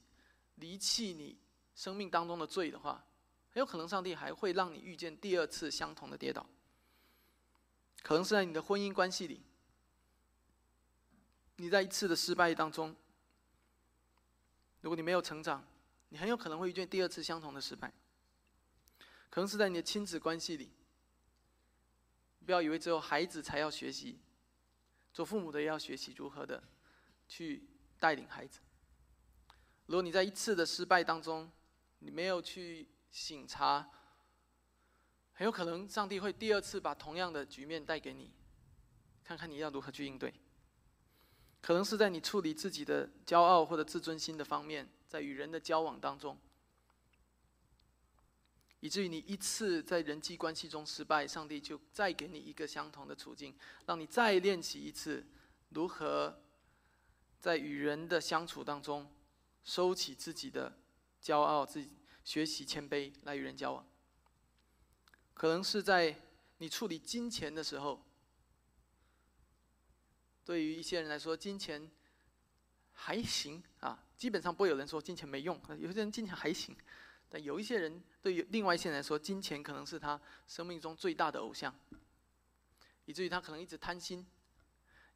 [0.55, 1.37] 离弃你
[1.73, 3.05] 生命当中的罪的话，
[3.51, 6.45] 很有可能上帝还会让你遇见第二次相同的跌倒。
[8.01, 9.41] 可能是在你的婚姻关系里，
[11.55, 12.95] 你在一次的失败当中，
[14.81, 15.65] 如果你没有成长，
[16.09, 17.93] 你很有可能会遇见第二次相同的失败。
[19.29, 20.69] 可能是在你的亲子关系里，
[22.49, 24.17] 不要以为只有孩子才要学习，
[25.13, 26.63] 做父母的也要学习如何的
[27.27, 28.59] 去带领孩子。
[29.85, 31.47] 如果你在一次的失败当中，
[31.99, 33.87] 你没有去醒察，
[35.33, 38.31] 很有可能上帝会第二次把同样的局面带给你，
[39.23, 40.33] 看看你要如何去应对。
[41.61, 46.35] 可能是在你处理自己的骄傲或者自尊心的方面，在与人的交往当中，
[48.79, 55.25] 以至于你一次在人际关系中失败，上帝就再给你一个相同的处境，让你再练习一次
[55.69, 56.41] 如何
[57.39, 59.09] 在与人的相处当中。
[59.61, 60.79] 收起自己的
[61.21, 61.91] 骄傲，自己
[62.23, 63.85] 学习谦卑来与人交往。
[65.33, 66.15] 可能是在
[66.57, 68.03] 你处理金钱的时候，
[70.43, 71.91] 对于一些人来说，金钱
[72.93, 75.61] 还行啊，基本上不会有人说金钱没用。
[75.77, 76.75] 有些人金钱还行，
[77.29, 81.73] 但有一些人对于另外一些人来说，金钱可能是他生命中最大的偶像，
[83.05, 84.25] 以至于他可能一直贪心，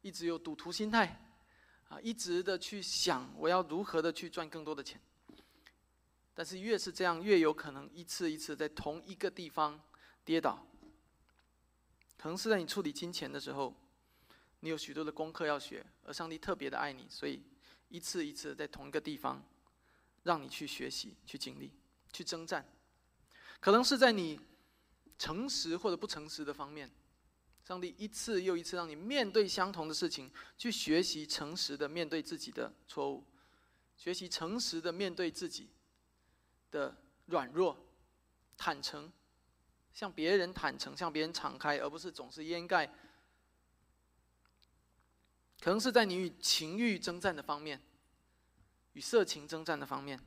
[0.00, 1.20] 一直有赌徒心态。
[1.88, 4.98] 啊，一直的去想我要如何的去赚更多的钱，
[6.32, 9.78] 但是越是这样，越有可能一次一次在同一个地方
[10.24, 10.66] 跌倒。
[12.16, 13.74] 可能是在你处理金钱的时候，
[14.60, 17.42] 你有许多的功课要学，而上帝特别的爱你，所以
[17.90, 19.44] 一次一次在同一个地方
[20.22, 21.70] 让你去学习、去经历、
[22.14, 22.66] 去征战。
[23.60, 24.40] 可能是在你
[25.18, 26.90] 诚实或者不诚实的方面。
[27.64, 33.24] 上帝一次又一次让你面对相同的事情，去学习诚实的面对自己的错误，
[33.96, 35.70] 学习诚实的面对自己，
[36.70, 37.74] 的软弱、
[38.58, 39.10] 坦诚，
[39.94, 42.86] 向别人坦诚，向别人敞开，而不是总是掩盖。
[45.60, 47.80] 可能是在你与情欲征战的方面，
[48.92, 50.20] 与色情征战的方面，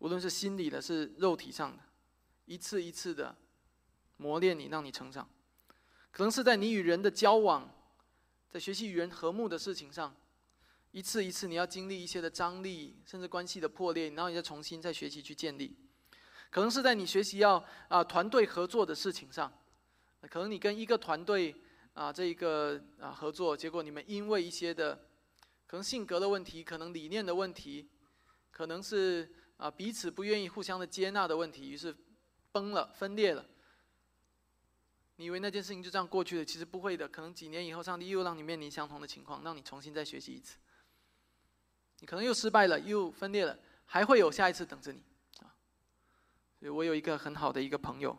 [0.00, 1.82] 无论是心理的，是肉体上的，
[2.44, 3.34] 一次一次的
[4.18, 5.26] 磨练你，让你成长。
[6.10, 7.72] 可能是在你与人的交往，
[8.50, 10.14] 在学习与人和睦的事情上，
[10.90, 15.76] 一次一次你要经历一些的张力，甚至关系的破裂，然后你再重新再学习去建立。
[16.50, 19.52] 可能是在你学习要啊团队合作的事情上，
[20.28, 21.54] 可能你跟一个团队。
[21.92, 24.94] 啊，这一个啊合作，结果你们因为一些的
[25.66, 27.90] 可能性格的问题，可能理念的问题，
[28.52, 29.28] 可能是
[29.60, 31.94] 啊彼此不愿意互相的接纳的问题，于是
[32.50, 33.46] 崩了，分裂了。
[35.16, 36.44] 你以为那件事情就这样过去了？
[36.44, 40.56] 其实不会的，可能几年以后，上帝又让你面临相同的情况，让你重新再学习一次。
[41.98, 45.04] 你可能又失败了，又分裂了，还会有下一次等着你
[45.40, 45.52] 啊。
[46.58, 48.18] 所以我有一个很好的一个朋友，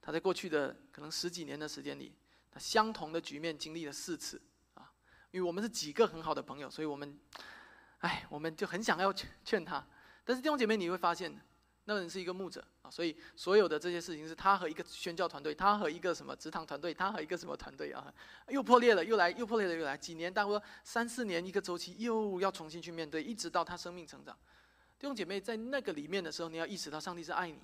[0.00, 2.16] 他在过去的可能十几年的时间里。
[2.50, 4.40] 他相同的局面经历了四次，
[4.74, 4.92] 啊，
[5.30, 7.18] 因为我们是几个很好的朋友，所以我们，
[7.98, 9.86] 哎，我们就很想要劝劝他。
[10.24, 11.36] 但是弟兄姐妹，你会发现，
[11.84, 18.12] 那个人是一个牧者啊，所以所有的这些事情是他和一个宣教团队，他和一个什么职堂团队，他和一个什么团队啊，
[18.48, 24.36] 又破裂了，又来，又破裂了，又来，几年，大概三四年一个周期，又要重新去面对，一直到他生命成长。
[24.98, 27.58] 弟兄姐妹，在那个里面的时候，你要意识到上帝是爱你。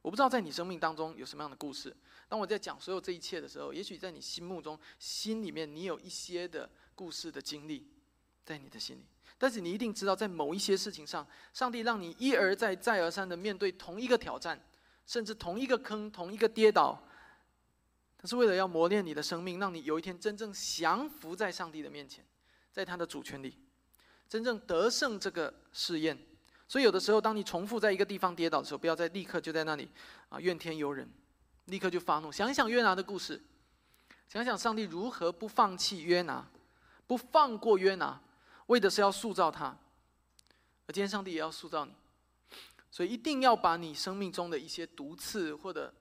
[0.00, 1.96] 我不知道在你生命当中有什么样的故事。
[2.28, 7.86] 当我在讲所有这一切的时候，也许在你心目中、心里面，你有一些的故事的经历，
[8.44, 9.06] 在你的心里。
[9.42, 14.64] 但是你一定知道，在某一些事情上，上帝让你一而再、再而三的面对同一个挑战，
[15.04, 17.02] 甚至同一个坑、同一个跌倒，
[18.16, 22.24] 他是为了要磨练你的生命，让你有一天真正降服在上帝的面前，
[22.70, 23.58] 在他的主权里，
[24.28, 26.16] 真正得胜这个试验。
[26.68, 29.90] 所以有的时候，当你重复在一个地方跌倒的时候，不要再立刻就在那里
[30.28, 31.10] 啊怨天尤人。
[31.64, 33.42] 立刻就发怒，想一想约拿的故事，
[34.28, 36.48] 想想上帝如何不放弃约拿，
[37.06, 38.20] 不放过约拿，
[38.72, 39.76] 为的是要塑造他。
[40.86, 41.92] 而今天上帝也要塑造你，
[42.90, 45.92] 所以一定要把你生命中的一些毒刺或者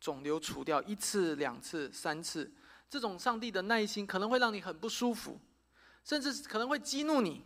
[0.00, 2.50] 肿瘤除掉一次、两次、三次。
[2.88, 5.38] 这种上帝的耐心可能会让你很不舒服，
[6.02, 7.44] 甚至可能会激怒你。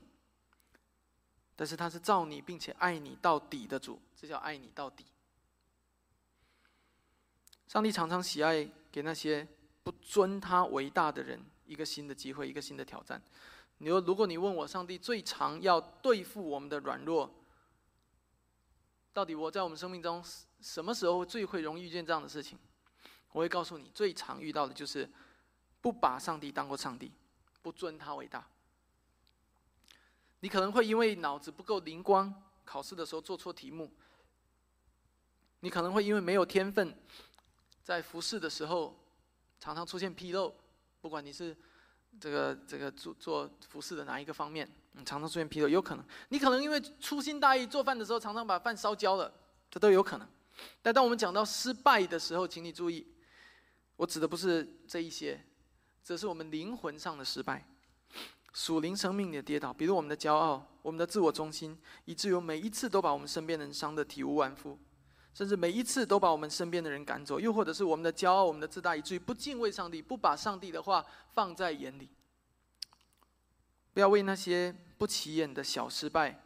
[1.56, 5.04] 但是他是造你并且爱你到底的主，这叫爱你到底。
[7.66, 9.46] 上帝常常喜爱给那些
[9.82, 13.20] 不尊他为大的人一个新的机会，一个新的挑战。
[13.78, 17.32] 你说，如果你问我，上帝最常要对付我们的软弱，
[19.12, 20.24] 到底我在我们生命中
[20.60, 22.58] 什么时候最会容易遇见这样的事情？
[23.32, 25.10] 我会告诉你，最常遇到的就是
[25.80, 27.12] 不把上帝当过上帝，
[27.62, 28.46] 不尊他为大。
[30.40, 32.32] 你可能会因为脑子不够灵光，
[32.64, 33.88] 考试的时候做错题目；
[35.60, 36.96] 你可能会因为没有天分。
[37.82, 38.96] 在服侍的时候，
[39.58, 40.54] 常常出现纰漏，
[41.00, 41.56] 不管你是
[42.20, 49.32] 这个这个做做服饰的哪一个方面，嗯，常常出现纰漏，有可能你可能因为粗心大意做饭的时候，常常把饭烧焦了，
[49.70, 50.28] 这都有可能。
[50.80, 53.06] 但当我们讲到失败的时候，请你注意，
[53.96, 55.44] 我指的不是这一些，
[56.02, 57.66] 这是我们灵魂上的失败，
[58.52, 64.78] 属灵生命的跌倒，比如我们的骄傲、我们的自我中心，以至于每一次都把我们身边人伤得体无完肤。
[65.34, 72.08] 甚至每一次都把我们身边的人赶走，又或者是我们的骄傲、我们的自大，以至于不敬畏上帝，不把上帝的话放在眼里。
[73.92, 76.40] 不要为那些不起眼的小失败，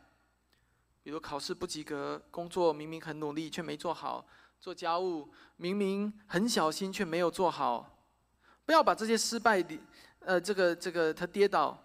[1.03, 4.27] 比如考试不及格、工作明明很努力却没做好、
[4.59, 8.05] 做家务明明很小心却没有做好，
[8.65, 9.79] 不要把这些失败的，
[10.21, 11.79] 呃，这个这个他跌倒，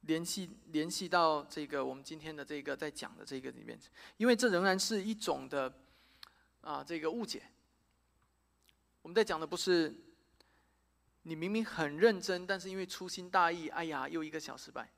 [0.00, 3.78] 联系联系到这个我们今天的这个在讲的这个里面，
[4.16, 5.72] 因为这仍然是一种的。
[6.66, 7.48] 啊，这个误解。
[9.02, 9.94] 我们在讲的不是
[11.22, 14.92] 你明明很认真，但是因为粗心大意，哎呀，又一个小失败。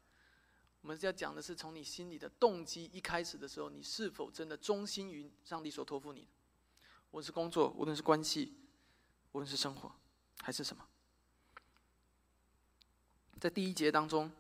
[0.81, 6.27] 我们要讲的是从你心里的动机一开始的时候，你是否真的忠心于上帝所托付你？
[7.11, 8.57] 无论是工作，无论是关系，
[9.33, 9.95] 无论是生活，
[10.41, 10.89] 还是什么？
[13.39, 14.33] 在第一节当中，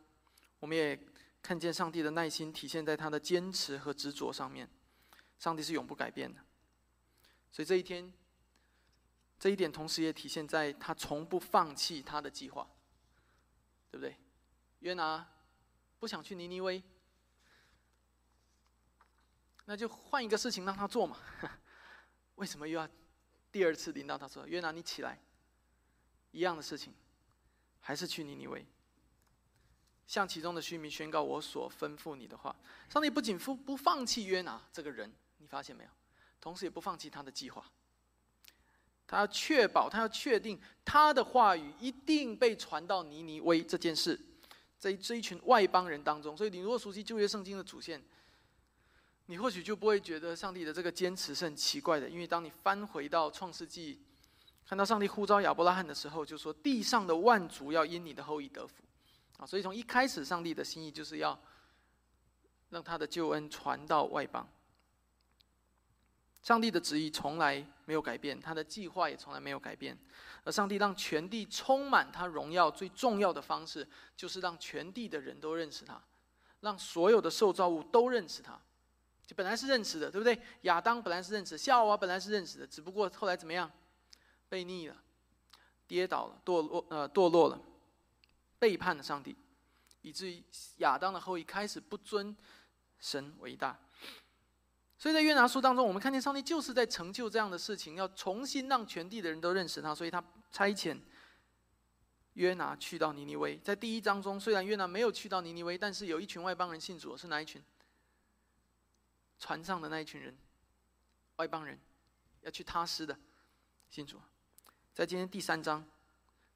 [0.60, 0.98] 我们也
[1.42, 4.66] 看见上帝的耐心体现在他的坚持和执着上面。
[5.38, 6.40] 上帝是永不改变的。
[7.50, 8.12] 所以这一天，
[9.38, 12.68] 这一点同时也体现在他从不放弃他的计划，
[13.90, 14.16] 对不对？
[14.80, 15.26] 约拿
[15.98, 16.82] 不想去尼尼微，
[19.64, 21.18] 那就换一个事情让他做嘛。
[22.36, 22.88] 为什么又要
[23.50, 25.18] 第二次领到他说：“约拿，你起来。”
[26.30, 26.94] 一样的事情，
[27.80, 28.64] 还是去尼尼微。
[30.06, 32.54] 向其中的居民宣告我所吩咐你的话。
[32.88, 35.90] 上帝不仅不不放弃约拿这个人，你发现没有？
[36.40, 37.64] 同时也不放弃他的计划。
[39.06, 44.20] 他要确保，他要确定他的话语一定被传到尼尼微这件事，
[44.78, 46.36] 在这一群外邦人当中。
[46.36, 48.02] 所以，你如果熟悉旧约圣经的主线，
[49.24, 52.08] 你或许就不会觉得上帝的这个坚持是很奇怪的。
[52.08, 53.98] 因为当你翻回到创世纪，
[54.66, 58.84] 看到上帝呼召亚伯拉罕的时候，就说地上的万族要因你的后裔得福。
[59.38, 61.40] 啊，所以从一开始，上帝的心意就是要
[62.68, 64.46] 让他的救恩传到外邦。
[66.42, 69.96] 上帝的旨意从来没有改变，他的计划也从来没有改变。
[70.44, 76.00] 而上帝让全地充满他荣耀最重要的方式，就是让全地的人都认识他，
[76.60, 78.58] 让所有的受造物都认识他。
[79.26, 80.40] 就本来是认识的，对不对？
[80.62, 83.70] 亚当本来是认识，夏娃本来是认识的，只不过后来怎么样？
[84.48, 84.96] 被逆了，
[85.86, 87.60] 跌倒了，堕落，呃，堕落了。
[88.58, 89.36] 背叛了上帝，
[90.00, 90.42] 以至于
[90.78, 92.34] 亚当的后裔开始不尊
[92.98, 93.78] 神为大。
[94.98, 99.94] 所以在约拿书当中，我们看见上帝就是在成就这样的事情，要重新让全地的人都认识他。
[99.94, 100.98] 所以他差遣
[102.34, 103.56] 约拿去到尼尼微。
[103.58, 107.62] 在第一章中，虽然约拿没有去到尼尼微，但是有一群外邦人信主，是哪一群？
[109.38, 110.36] 船上的那一群人，
[111.36, 111.78] 外邦人
[112.40, 113.16] 要去他施的
[113.88, 114.20] 信主。
[114.92, 115.86] 在今天第三章，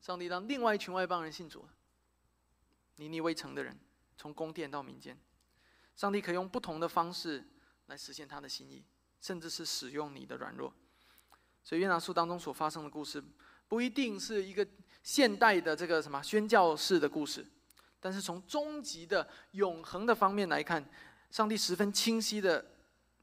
[0.01, 1.65] 上帝让另外一群外邦人信主。
[2.97, 3.79] 尼尼微城的人，
[4.17, 5.17] 从宫殿到民间，
[5.95, 7.45] 上帝可以用不同的方式
[7.93, 8.83] 来实现他的心意，
[9.21, 10.73] 甚至是使用你的软弱。
[11.63, 13.23] 所以约拿书当中所发生的故事，
[13.69, 14.67] 不一定是一个
[15.03, 17.47] 现代的这个什么宣教式的故事，
[18.01, 20.83] 但是从终极的永恒的方面来看，
[21.31, 22.65] 上帝十分清晰的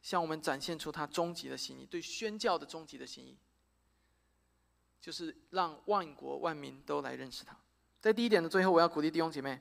[0.03, 3.35] 向我们展现出他终极的心意，对宣教的终极的心意，
[5.01, 7.57] 就是让万国万民都来认识他。
[7.99, 9.59] 在第一点的最后，我要鼓励弟兄姐妹，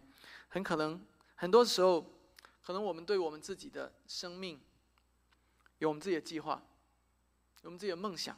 [0.48, 1.02] 很可能
[1.34, 2.04] 很多时候，
[2.62, 4.60] 可能我们对我们自己的生命
[5.78, 6.60] 有我们自己的计划，
[7.62, 8.36] 有我们自己的梦想，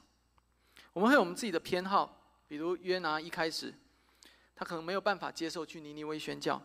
[0.92, 2.16] 我们会有我们自己的偏好。
[2.46, 3.72] 比如约拿一开始，
[4.54, 6.60] 他可能没有办法接受去尼尼微宣教，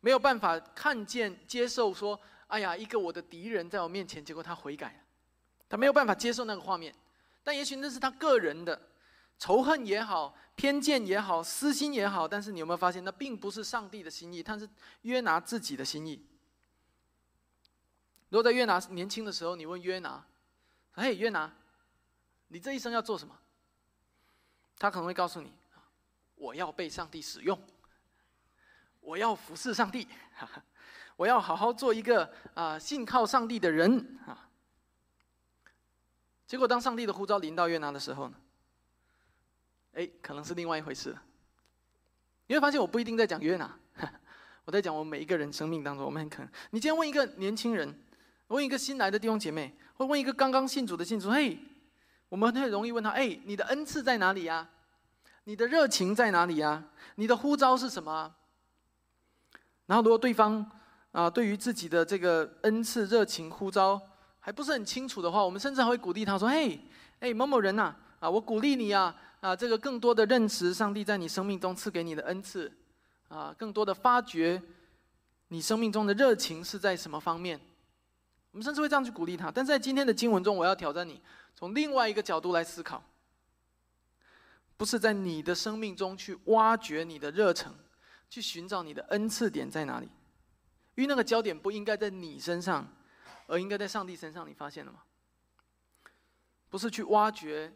[0.00, 5.00] 没有办法看见接受说：“哎呀，一个我的敌人在我面前，结果他悔改了。”
[5.68, 6.94] 他没有办法接受那个画面，
[7.42, 8.90] 但也许那是他个人的
[9.38, 10.36] 仇恨也好。
[10.54, 14.68] 偏见也好，私心也好，但是你有没有发现，那并不是上帝的心意，他是
[15.00, 16.22] 约拿自己的心意。
[18.32, 20.24] 如果在约拿年轻的时候，你问约拿
[20.96, 21.52] ：“嘿，约拿，
[22.48, 23.38] 你这一生要做什么？”
[24.80, 25.52] 他可能会告诉你
[26.36, 27.62] ：“我要被上帝使用，
[29.00, 30.08] 我要服侍上帝，
[31.16, 34.48] 我要好好做一个啊信靠上帝的人啊。”
[36.48, 38.36] 结果，当上帝的呼召临到约拿的时候呢？
[39.92, 41.14] 哎，可能是另外一回事。
[42.46, 43.78] 你会发现，我不一定在讲约拿，
[44.64, 46.50] 我在讲我们每一个人生命当中，我们很可能。
[46.70, 47.94] 你今天问一个年轻人，
[48.52, 51.58] 问一个新来的弟兄姐妹，或问一个刚刚信主的信主，嘿，
[52.28, 54.68] 我们很容易问他：哎，你的恩赐在哪里呀？
[55.44, 56.84] 你的热情在哪里呀？
[57.14, 58.34] 你的呼召是什么？
[59.86, 60.70] 然后，如果对方
[61.12, 64.00] 啊，对于自己的这个恩赐、热情、呼召
[64.38, 66.78] 还不是很清楚的话，我们甚至还会鼓励他说：嘿，
[67.20, 69.14] 哎，某某人呐，啊，我鼓励你啊。
[69.40, 72.70] 啊，这个更多的认识上帝在你生命中赐给你的恩赐，
[73.26, 74.62] 啊，更多的发掘
[75.48, 77.60] 你生命中的热情是在什么方面？
[78.52, 79.50] 我们甚至会这样去鼓励他。
[79.50, 81.20] 但在今天的经文中，我要挑战你，
[81.54, 83.02] 从另外一个角度来思考，
[84.76, 87.72] 不是在你的生命中去挖掘你的热忱，
[88.30, 90.08] 去寻找你的恩赐点在哪里？
[90.94, 92.86] 因为那个焦点不应该在你身上，
[93.46, 94.48] 而应该在上帝身上。
[94.48, 95.00] 你发现了吗？
[96.70, 97.74] 不是去挖掘。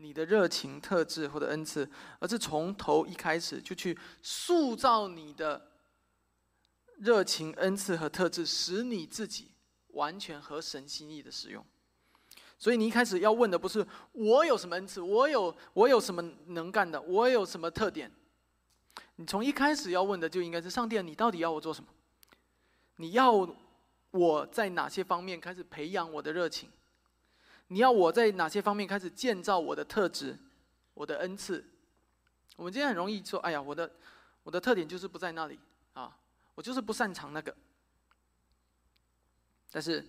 [0.00, 5.72] 你的热情特质或者恩赐，而是从头一开始就去塑造你的
[6.98, 9.50] 热情、恩赐和特质，使你自己
[9.98, 11.64] 完全合神心意的使用。
[12.56, 18.10] 所以你一开始要问的不是我有什么恩赐，我有我有什么能干的，我有什么特点。
[19.16, 21.88] 你从一开始要问的就应该是上帝，你到底要我做什么？
[22.96, 23.48] 你要
[24.10, 26.70] 我在哪些方面开始培养我的热情？
[27.68, 30.36] 你要我在哪些方面开始建造我的特质，
[30.94, 31.64] 我的恩赐？
[32.56, 33.88] 我们今天很容易说：“哎呀，我的
[34.42, 35.60] 我的特点就是不在那里
[35.92, 36.16] 啊，
[36.56, 37.54] 我就是不擅长那个。”
[39.70, 40.04] 但是，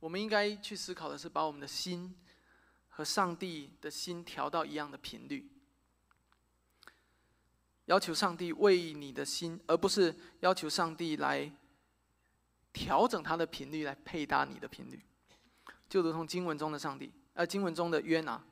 [0.00, 2.14] 我们应该去思考的是，把我们的心
[2.88, 5.50] 和上帝的心调到一样的频率，
[7.86, 11.52] 要求上帝为你的心，而不是要求上帝来。
[12.74, 14.98] 调整它的频率来配搭你的频率，
[15.90, 18.42] 就如同经文中的上帝，呃，经文中的约拿，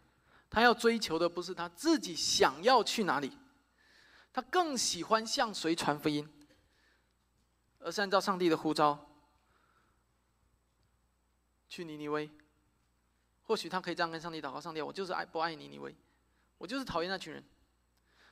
[0.50, 3.32] 他要追求的不是他自己想要去哪里，
[4.30, 6.28] 他更喜欢向谁传福音，
[7.80, 9.10] 而是按照上帝的呼召
[11.68, 12.30] 去尼尼微。
[13.42, 15.92] 或许他可以这样跟上帝祷告：上帝，我就是爱不爱尼尼微，
[16.56, 17.42] 我就是讨厌那群人，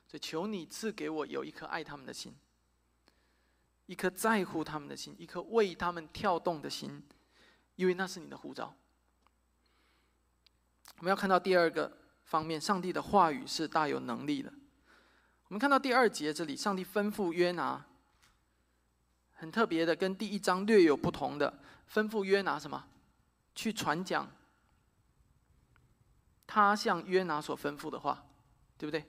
[0.07, 2.33] 所以求你赐给我有一颗爱他们的心，
[3.85, 7.03] 一颗在乎他们的心，一颗为他们跳动的心，
[7.75, 8.73] 因为那是你的呼召。
[10.99, 14.53] 我们要看到第二个方面，上帝的话语是大有能力的。
[15.49, 17.85] 我们看到第二节这里，上帝吩咐约拿，
[19.39, 21.57] 很特别的，跟第一章略有不同的，
[21.89, 22.85] 吩咐约拿什么？
[23.55, 24.29] 去传讲。
[26.45, 28.25] 他向约拿所吩咐的话，
[28.77, 29.05] 对不对？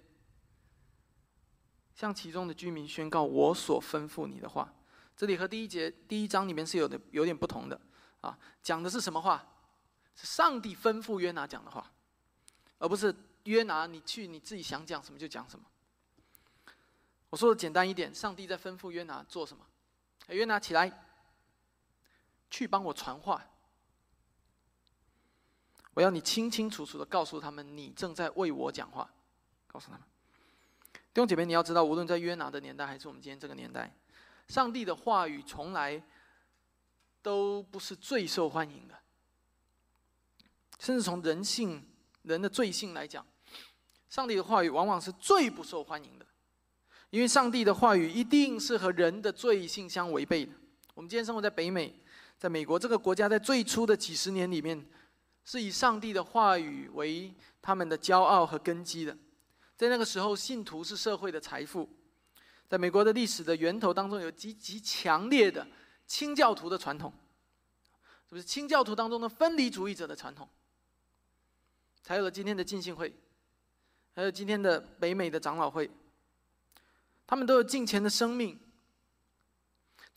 [1.97, 4.72] 向其中的居民宣告我所吩咐你的话，
[5.16, 7.81] 这里和第一节第一章里面是有的有点不同的
[8.20, 8.39] 啊。
[8.62, 9.45] 讲的是什么话？
[10.14, 11.91] 是上帝吩咐约拿讲的话，
[12.78, 13.12] 而不是
[13.45, 15.64] 约拿你去你自己想讲什么就讲什么。
[17.31, 19.64] 我说的简单一点，上帝在吩咐约拿做什么？
[20.35, 21.07] 约拿起来，
[22.51, 23.45] 去帮我传话。
[25.95, 29.11] 我要你清清楚楚的告诉他们，你正在为我讲话。
[29.66, 30.03] 告诉他们，
[30.93, 33.95] 弟兄姐妹，你要知道，无论在约拿的年代，还是我们今天这个年代，
[34.49, 36.03] 上帝的话语从来
[37.22, 38.99] 都不是最受欢迎的。
[40.81, 41.87] 甚至从人性、
[42.22, 43.24] 人的罪性来讲，
[44.09, 46.26] 上帝的话语往往是最不受欢迎的，
[47.11, 50.52] 因为上帝的话语一定是和人的罪性相违背的。
[50.94, 51.94] 我们今天生活在北美，
[52.38, 54.84] 在美国这个国家，在最初的几十年里面。
[55.42, 59.16] 是以上帝的话语为他们的骄傲和根基的，
[59.74, 61.88] 在那个时候，信徒是社会的财富。
[62.68, 65.66] 在美国的历史的源头当中，有极极强烈的
[66.06, 67.11] 清教徒的传统，
[68.28, 70.46] 是不是清教徒当中的分离主义者的传统？
[72.02, 73.12] 才有了今天的浸信会，
[74.14, 75.90] 还有今天的北美的长老会。
[77.31, 78.59] 他们都有敬虔的生命，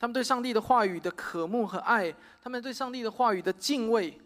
[0.00, 2.12] 他们对上帝的话语的渴慕和爱，
[2.42, 4.20] 他们对上帝的话语的敬畏。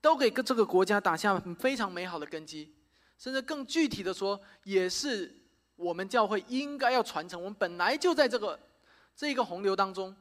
[0.00, 2.72] 都给这个国家打下非常美好的根基，
[3.18, 5.34] 甚至更具体的说，也是
[5.74, 7.42] 我们教会应该要传承。
[7.42, 8.60] 我们本来就在这个
[9.16, 10.14] 这个洪流当中，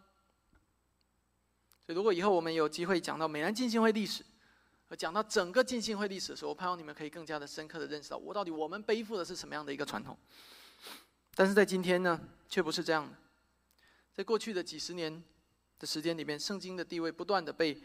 [1.86, 4.26] 所以如果以后我们有机会讲到美南浸信会历史，
[4.89, 10.18] 和讲到整个浸信会历史的时候，我盼望你们可以更加的深刻的认识到，我到底我们背负的是什么样的一个传统。
[11.38, 12.19] 但是在今天呢，
[12.49, 13.15] 却不是这样的。
[14.11, 15.23] 在过去的几十年
[15.77, 17.81] 的时间里面，圣经的地位不断的被。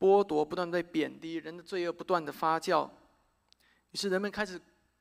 [0.00, 2.88] 剥夺不断被贬低，人的罪恶不断的发酵，
[3.90, 4.60] 于是人们开始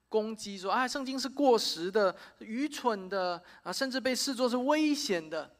[0.09, 5.55] 攻击说：“啊，圣经是过时的、愚蠢的啊，甚至被视作是危险的。”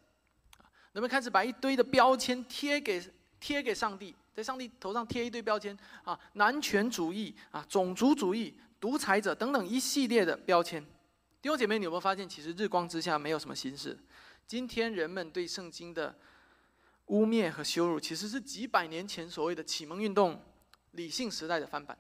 [0.91, 2.99] 人们开始把一堆的标签贴给
[3.39, 10.84] 贴给上帝，在上帝头上贴一堆标签啊，男权主义啊，种族主义、独裁者等等一系列的标签。
[11.42, 13.98] 弟兄姐妹，你有没有发现，其实日光之下没有什么新事？
[14.46, 16.18] 今天人们对圣经的。
[17.08, 20.44] 污蔑和羞辱，其实是几百年前所谓的启蒙运动、
[20.92, 21.98] 理性时代的翻版。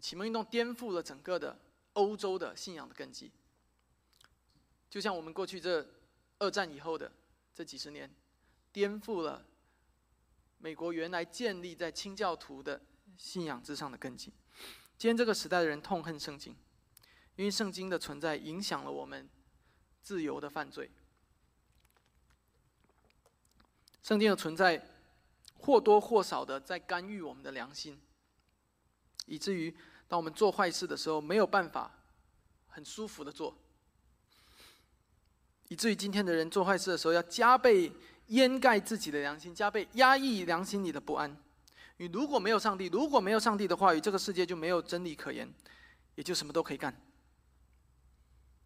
[0.00, 1.56] 启蒙运动颠覆了整个的
[1.92, 3.30] 欧洲的信仰的根基，
[4.88, 5.86] 就像我们过去这
[6.40, 7.12] 二战以后的
[7.54, 8.12] 这几十年，
[8.72, 9.46] 颠覆了
[10.58, 12.82] 美国原来建立在清教徒的
[13.16, 14.32] 信仰之上的根基。
[14.98, 16.56] 今天这个时代的人痛恨圣经，
[17.40, 19.26] 因为圣经的存在影响了我们
[20.02, 20.90] 自由的犯罪。
[24.02, 24.86] 圣经的存在，
[25.54, 27.98] 或多或少的在干预我们的良心，
[29.24, 29.74] 以至于
[30.06, 31.90] 当我们做坏事的时候，没有办法
[32.68, 33.56] 很舒服的做，
[35.68, 37.90] 以至于今天的人做坏事的时候，要加倍
[38.26, 41.34] 掩盖自己的良心，加倍压抑良心里的不安。
[41.96, 45.50] 你如果没有上帝，如果没有上帝的话语，这个世界就没有真理可言，
[46.16, 46.94] 也就什么都可以干，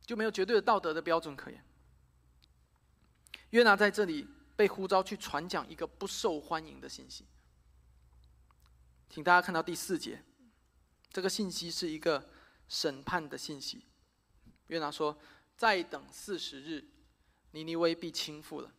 [0.07, 1.64] 就没有绝对的道德的标准可言。
[3.50, 4.28] 约拿在这里。
[4.57, 7.24] 被呼召去传讲一个不受欢迎的信息，
[9.11, 10.22] 请大家看到第四节，
[11.11, 12.30] 这个信息是一个
[12.68, 13.84] 审判的信息。
[14.68, 15.18] 约拿说
[15.59, 16.84] ：“再等四十日，
[17.50, 18.72] 尼尼微必倾覆了。”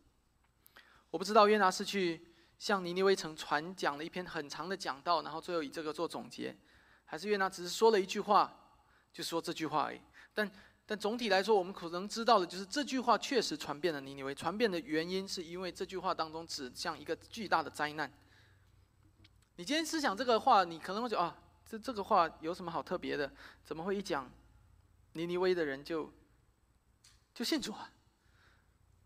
[1.12, 2.26] 我不知道约拿是去
[2.58, 6.58] 向尼尼微城传讲了一篇很长的讲道，然后最后以这个做总结，
[7.04, 8.78] 还是约拿只是说了一句话，
[9.12, 10.00] 就说这句话而已。
[10.34, 10.50] 但
[10.88, 14.36] 但总体来说，我们可能知道的就是这句话确实传遍了尼尼微。
[14.36, 18.12] 传遍的原因是因为这句话当中指向一个巨大的灾难。
[19.56, 23.32] 你今天思想这个话，你可能会觉得啊，这这个话有什么好特别的？
[23.64, 24.32] 怎么会一讲
[25.14, 26.14] 尼尼微的人就
[27.34, 27.90] 就信主啊？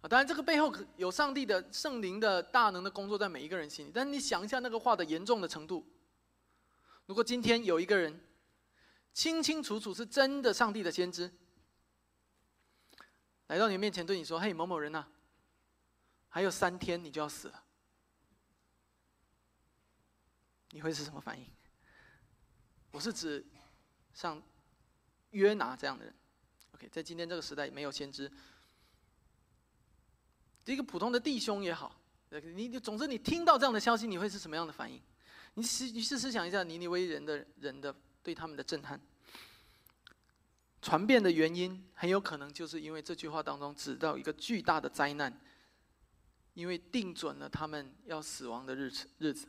[0.01, 3.91] 啊，当然这个背后有上帝的圣灵的大能的工作在每一个人心里。
[3.93, 5.88] 但是你想一下那个话的严重的程度，
[7.05, 8.19] 如果今天有一个人
[9.13, 11.32] 清清楚楚是真的上帝的先知。
[13.50, 15.06] 来到你面前对你说：“嘿，某某人呐，
[16.30, 17.64] 还有三天你就要死了。”
[20.72, 21.45] 你会是什么反应？
[22.91, 23.43] 我是指
[24.14, 24.39] 像
[25.32, 26.14] 约拿这样的人。
[26.76, 28.32] OK，在今天这个时代，没有先知，
[30.66, 35.02] 一个普通的弟兄也好，你你总之你听到这样的消息，你会是什么样的反应？
[35.56, 39.02] 你试你试试想一下，尼尼微人的人的对他们的震撼。
[40.82, 45.41] 传遍的原因很有可能就是因为这句话当中指到一个巨大的灾难，
[46.53, 49.47] 因为定准了他们要死亡的日子日子，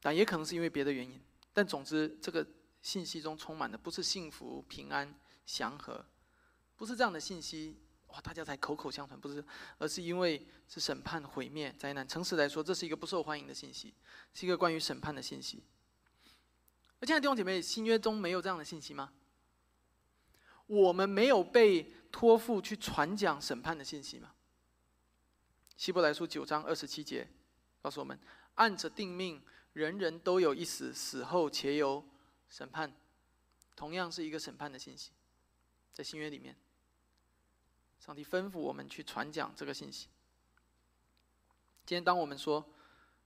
[0.00, 1.20] 但也可能是因为别的原因。
[1.52, 2.46] 但总之，这个
[2.82, 5.14] 信息中充满的不是幸福、平安、
[5.44, 6.04] 祥和，
[6.76, 7.78] 不是这样的信息，
[8.08, 9.44] 哇，大家才口口相传，不是，
[9.78, 12.06] 而是因为是审判、毁灭、灾难。
[12.06, 13.94] 诚实来说，这是一个不受欢迎的信息，
[14.32, 15.62] 是一个关于审判的信息。
[17.00, 19.12] 而现在弟兄姐妹，新约中没有这样的信息吗？
[20.66, 24.32] 我们没有被托付去传讲审判的信息吗？
[25.76, 27.28] 希伯来书九章二十七节
[27.82, 28.18] 告诉我们：
[28.54, 29.42] 按着定命，
[29.74, 32.04] 人人都有一死，死后且有
[32.48, 32.92] 审判。
[33.76, 35.10] 同样是一个审判的信息，
[35.92, 36.56] 在新约里面，
[38.00, 40.08] 上帝吩咐我们去传讲这个信息。
[41.84, 42.66] 今天，当我们说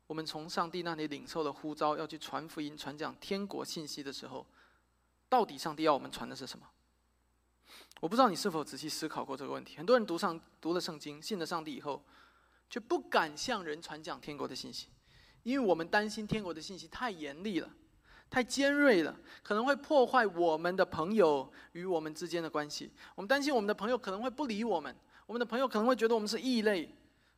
[0.09, 4.45] 我们从上帝那里领受了呼召，要去传福音、传讲天国信息的时候，
[5.29, 6.69] 到底上帝要我们传的是什么？
[8.01, 9.77] 我不知道你是否仔细思考过这个问题。
[9.77, 12.03] 很多人读上读了圣经，信了上帝以后，
[12.71, 14.89] 却不敢向人传讲天国的信息，
[15.43, 17.69] 因为我们担心天国的信息太严厉了，
[18.31, 22.91] 太尖锐了，可能会破坏我们的朋友与我们之间的关系。
[23.15, 24.97] 我们担心我们的朋友可能会不理我们，
[25.27, 26.95] 我们的朋友可能会觉得我们是异类，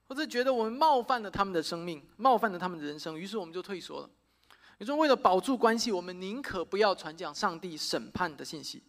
[0.07, 4.09] 或者觉得我们冒犯了他们的生命，冒犯了他们的人生，于是我们就退缩了。
[4.79, 8.81] 你说为了保住关系，我们宁可不要传讲上帝审判的信息。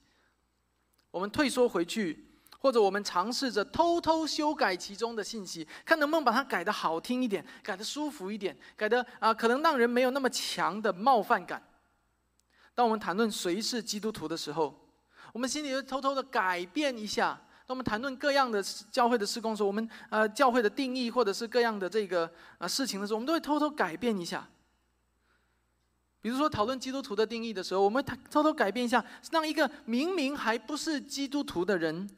[1.13, 2.25] 我们退缩回去，
[2.57, 11.61] 或者我们尝试着偷偷修改其中的信息，看能不能把它改得好听一点，改得舒服一点，改得啊，可能让人没有那么强的冒犯感。
[12.73, 14.75] 当我们谈论谁是基督徒的时候，
[15.31, 17.39] 我们心里会偷偷的改变一下。
[17.67, 24.49] 当我们谈论各样的教会的施工时，我们呃教会的定义，或者是各样的这个啊事情的时候，我们都会偷偷改变一下。
[26.23, 28.01] 比如说，讨论基督徒的定义的时候，我们
[28.31, 32.09] 偷偷改变一下，让一个明明还不是基督徒的人，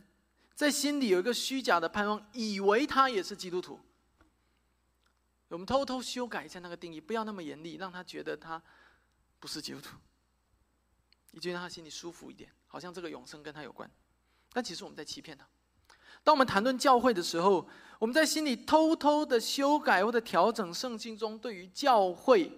[0.53, 3.79] 在心里有一个虚假的盼望，以为他也是基督徒。
[5.47, 8.61] 我们偷偷修改一下那个定义，不要那么严厉，让他觉得他
[9.39, 9.97] 不是基督徒，
[11.31, 13.89] 你觉得他心里舒服一点，好像这个永生跟他有关。
[14.53, 15.47] 但其实我们在欺骗他。
[16.23, 22.51] 当我们谈论教会的时候，我们在心里偷偷的修改或者调整圣经中对于教会。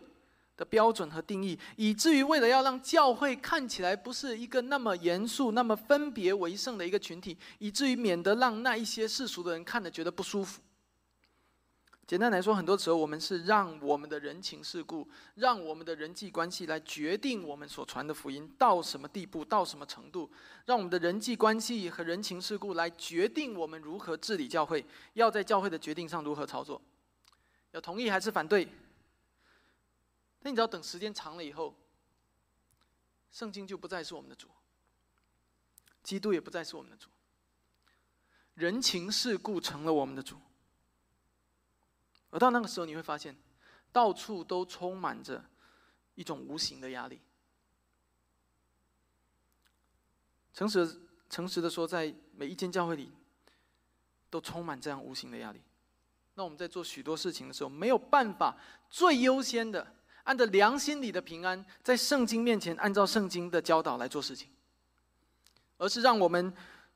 [0.57, 10.59] 的标准和定义，以至于为了要让教会看起来不是一个那么严肃、那么分别为圣的一个群体，以至于免得让那一些世俗的人看了觉得不舒服。
[12.07, 15.05] 简单来说，很多时候我们是让我们的人情世故、
[15.35, 20.31] 让我们的人际关系来决定我们所传的福音到什么地步、到什么程度，
[20.65, 24.85] 让我们的人际关系和人情世故来决定我们如何治理教会，
[25.15, 26.81] 要在教会的决定上如何操作，
[27.71, 28.65] 要同意还是反对。
[30.47, 31.75] 那你知道，等时间长了以后，
[33.33, 34.47] 圣经就不再是我们的主，
[36.03, 37.09] 基督也不再是我们的主，
[38.53, 40.39] 人情世故成了我们的主。
[42.29, 43.35] 而到那个时候，你会发现，
[43.91, 45.43] 到处都充满着
[46.15, 47.19] 一种无形的压力。
[50.53, 50.97] 诚实、
[51.29, 53.11] 诚实的说，在每一间教会里，
[54.29, 55.61] 都充满这样无形的压力。
[56.35, 58.57] 那我们在做许多事情的时候，没有办法
[58.89, 59.95] 最优先的。
[60.28, 64.49] 按照良心里的平安，在圣经面前按照圣经的教导来做事情，
[65.78, 66.53] 而是让我们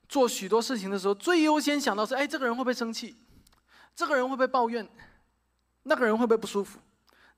[0.10, 3.16] 做许多事情的时候，最优先想到是：哎，这个人会不会生气？
[3.96, 4.86] 这个人会不会抱怨？
[5.84, 6.80] 那个人会不会不舒服？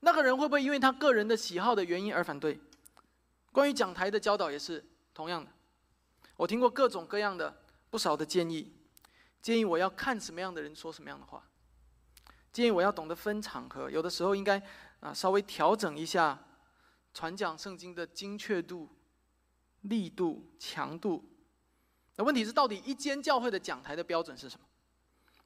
[0.00, 2.58] 那个人会不会因为他个人的喜好的原因而反对？
[3.52, 4.84] 关于讲台的教导也是
[5.14, 5.50] 同样的，
[6.36, 7.56] 我听过各种各样的
[7.88, 8.74] 不少的建议，
[9.40, 11.40] 建议我要看什么样的人说什么样的话，
[12.52, 14.60] 建议我要懂得分场合，有的时候应该。
[15.04, 16.42] 啊，稍微调整一下
[17.12, 18.88] 传讲圣经的精确度、
[19.82, 21.22] 力度、强度。
[22.16, 24.66] 那问题是，到底一间教会的讲台的标准是什么？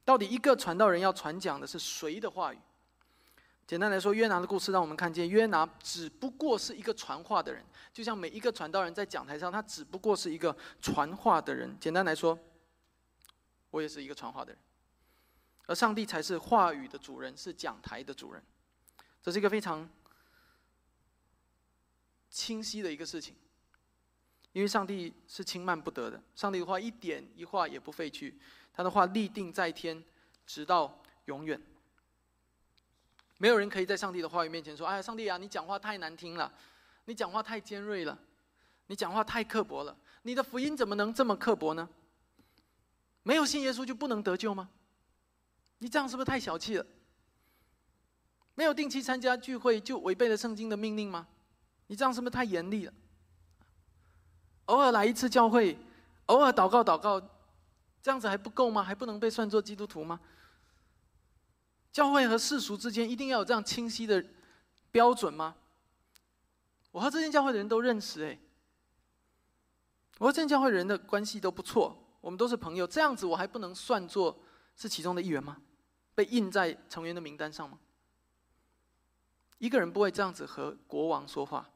[0.05, 2.57] 到底一个传道人要传讲的是谁的话语？
[3.67, 11.77] 简单来说，约拿的故事让我们看见，约拿只不过是一个传话的人，就像每一个传道人在讲台上，他只不过是一个传话的人。
[11.81, 12.39] 简单来说，
[13.71, 14.59] 我也是一个传话的人，
[15.65, 18.41] 而上帝才是话语的主人，是讲台的主人。
[19.21, 19.87] 这是一个非常
[22.29, 23.35] 清晰的一个事情。
[24.51, 28.35] 因为上帝是轻慢不得的，上帝的话一点一画也不废去，
[28.73, 30.03] 他的话立定在天，
[30.45, 31.61] 直到永远。
[33.37, 36.51] 没有人可以在上帝的话语面前说：“哎呀，上帝啊，你讲话太难听了，
[37.05, 38.17] 你讲话太尖锐了，
[38.87, 41.87] 你讲话太刻薄了，你的福音怎么能这么刻薄呢？
[43.21, 44.69] 没有信耶稣就不能得救吗？
[45.77, 46.85] 你这样是不是太小气了？
[48.59, 51.25] 没有定期参加聚会就违背了圣经的命令吗？
[51.87, 52.93] 你这样是不是太严厉了？”
[54.67, 55.79] 偶尔来一次教会，
[56.25, 57.21] 偶尔祷告祷告，
[58.01, 58.83] 这样子还不够吗？
[58.83, 60.19] 还不能被算作基督徒吗？
[61.93, 64.21] 教会和世俗之间一定要有这样清晰的
[64.91, 65.55] 标准吗？
[66.91, 68.37] 我和这间教会的人都认识哎，
[70.17, 74.37] 我和这间教会的人的关系都不错，我们都是朋友，这样子我还不能算作
[74.75, 75.61] 是其中的一员吗？
[76.13, 77.79] 被印在成员的名单上吗？
[79.59, 81.69] 一个人不会这样子和国王说话，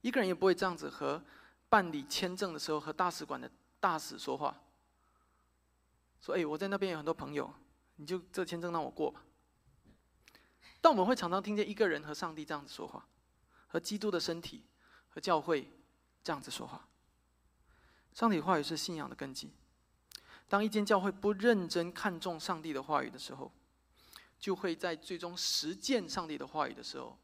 [0.00, 1.22] 一个人也不会这样子和。
[1.68, 4.56] 办理签证的时候，和大使馆的大使说话，
[6.20, 7.52] 说：“哎，我在那边有很多朋友，
[7.96, 9.24] 你就这签证让我过吧。”
[10.80, 13.08] 但我们会常常听见一个人和上帝这样子说话，
[13.66, 14.64] 和基督的身体
[15.08, 15.68] 和教会
[16.22, 16.88] 这样子说话。
[18.14, 19.52] 上帝话语是信仰的根基。
[20.48, 23.52] 当一间教会不认真看重上帝的话语的时候，
[24.38, 27.18] 就会在最终实践上帝的话语的时候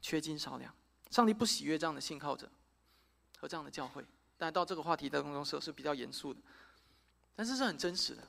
[0.00, 0.74] 缺斤少两。
[1.10, 2.50] 上帝不喜悦这样的信靠者。
[3.38, 4.02] 和这样的教会，
[4.38, 6.40] 但到这个话题当中时候是比较严肃的，
[7.34, 8.26] 但是是很真实的。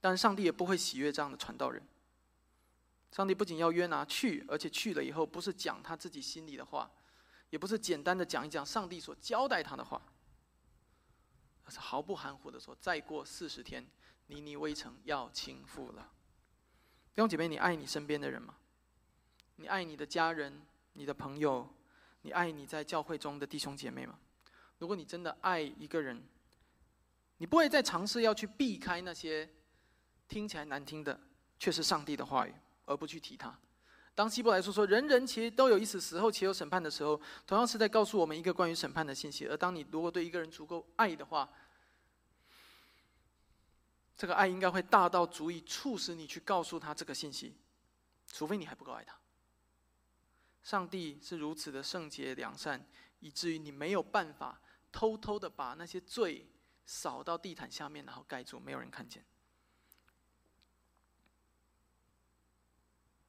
[0.00, 1.82] 但上帝也不会喜悦这样的传道人。
[3.10, 6.88] 上帝不仅要约拿去，而且去了以后不是讲他自己心里的话，
[7.50, 10.00] 也不是简单的讲一讲上帝所交代他的话，
[11.64, 13.84] 而是毫不含糊的说：再过四十天，
[14.28, 16.12] 尼尼微城要倾覆了。
[17.14, 18.56] 弟兄姐妹，你爱你身边的人吗？
[19.54, 20.60] 你爱你的家人、
[20.94, 21.64] 你的朋友？
[22.22, 24.18] 你爱你在教会中的弟兄姐妹吗？
[24.78, 26.20] 如果你真的爱一个人，
[27.36, 29.48] 你不会再尝试要去避开那些
[30.26, 31.20] 听起来难听的，
[31.56, 32.54] 却是上帝的话语，
[32.86, 33.56] 而不去提它。
[34.12, 39.46] 当希伯来说说人人其实都有一死，死后且有审判的时候，同样是在告诉我们一个关于审判的信息。
[39.46, 41.48] 而当你如果对一个人足够爱的话，
[44.16, 47.56] 这个爱应该会大到足以促使你去告诉他这个信息，
[48.26, 49.18] 除非你还不够爱他。
[50.62, 52.86] 上帝是如此的圣洁良善，
[53.20, 54.60] 以至于你没有办法
[54.92, 56.48] 偷偷的把那些罪
[56.86, 59.24] 扫到地毯下面，然后盖住，没有人看见。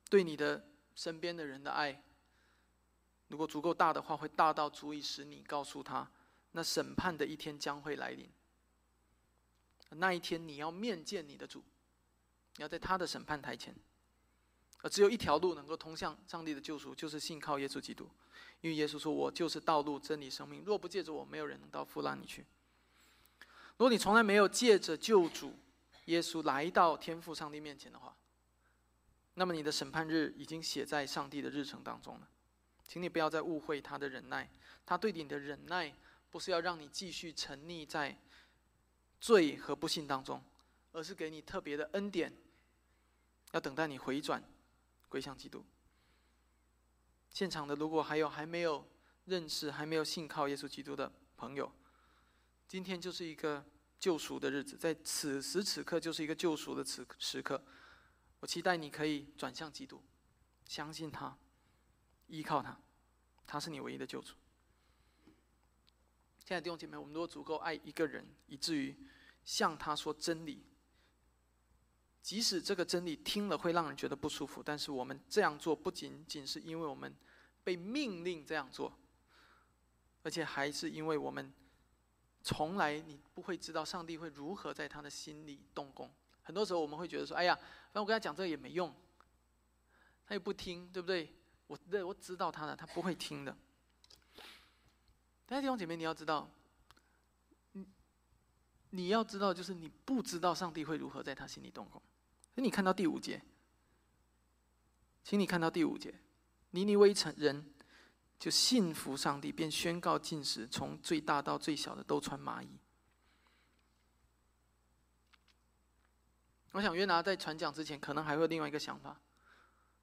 [0.08, 2.04] 对你的身边的人的爱，
[3.28, 6.10] 如果足够大的话，会大到足以使你告诉他，
[6.52, 8.32] 那审判的一天将会来临。
[9.92, 11.64] 那一天你要面见你的主，
[12.58, 13.74] 你要在他的审判台前。
[14.82, 18.08] 而只有一条路能够通向上帝的救赎，就是信靠耶稣基督。
[18.62, 20.64] 因为耶稣说：“我就是道路、真理、生命。
[20.64, 22.46] 若不借着我，没有人能到父那里去。”
[23.78, 25.54] 如果你从来没有借着救主
[26.06, 28.16] 耶稣来到天父上帝面前的话，
[29.34, 32.28] 那么你的审判日已经写在上帝的日程当中了。
[32.88, 34.50] 请你不要再误会他的忍耐，
[34.86, 35.94] 他对你的忍耐
[36.30, 38.16] 不是要让你继续沉溺在
[39.20, 40.44] 罪和不幸当中，
[40.92, 42.34] 而是给你特别的恩典，
[43.52, 44.44] 要等待你回转。
[45.08, 45.64] 归向基督。
[47.30, 48.86] 现场的如果还有还没有
[49.26, 51.72] 认识、还没有信靠耶稣基督的朋友，
[52.68, 53.64] 今天就是一个
[53.98, 57.64] 救赎的日子，在此时此刻就是一个救赎的此时刻。
[58.42, 60.04] 我期待你可以转向基督，
[60.66, 61.38] 相信他，
[62.28, 62.78] 依靠他，
[63.48, 64.34] 他是你唯一的救主。
[66.46, 68.96] 现在弟兄姐妹，我们如果足够爱一个人，以至于
[69.44, 70.64] 向他说真理。
[72.22, 77.12] 即使这个真理听了会让人觉得不舒服，但是我们这样做不仅仅是因为我们
[77.64, 78.96] 被命令这样做，
[80.22, 81.52] 而且还是因为我们
[82.44, 86.12] 从来你不会知道上帝会如何在他的心里动工。
[86.44, 88.94] 很多时候我们会觉得说：“哎呀，反正我跟他讲这个也没用，
[90.28, 91.36] 他又不听，对不对？”
[91.66, 93.58] 我对我知道他的，他不会听的。
[95.46, 96.50] 但是弟兄姐妹，你要知道，
[97.74, 97.86] 你
[98.90, 102.02] 你要知道，就是你不知道上帝会如何在他心里动工。
[102.56, 103.42] 那你看到第五节，
[105.24, 106.14] 请你看到第五节，
[106.72, 107.74] 尼尼微城人
[108.40, 112.70] 就信服上帝，便宣告禁食，从最大到最小的都穿麻衣。
[116.72, 119.20] 我想约拿在传讲之前，可能还会另外一个想法，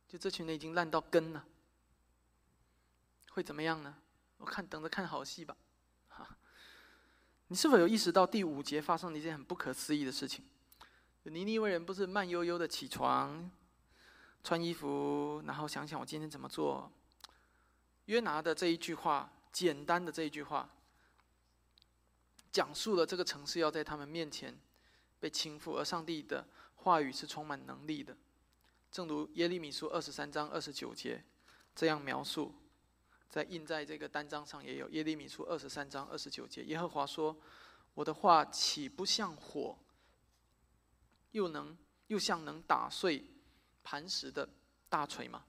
[0.09, 1.45] 就这群人已经烂到根了，
[3.31, 3.97] 会怎么样呢？
[4.43, 5.57] 我看等着看好戏吧。
[6.09, 6.29] 哈，
[7.47, 10.45] 你是否有意识到第五节发生了一件很不可思议的事情？
[11.23, 13.49] 尼尼微人不是慢悠悠的起床、
[14.43, 16.91] 穿衣服，然后想想我今天怎么做。
[18.07, 20.69] 约拿的这一句话简单的这一句话，
[22.51, 24.59] 讲述了这个城市要在他们面前
[25.21, 28.17] 被倾覆，而上帝的话语是充满能力的。
[28.91, 31.23] 正如耶利米书二十三章二十九节
[31.77, 32.53] 这样描述，
[33.33, 37.35] 在印在这个单章上也有耶利米书二十三章二十九节，耶和华说
[37.95, 39.75] ：“我的话岂不像火，
[41.31, 41.75] 又能
[42.09, 43.25] 又像能打碎
[43.83, 44.47] 磐石的
[44.91, 45.47] 大锤吗？”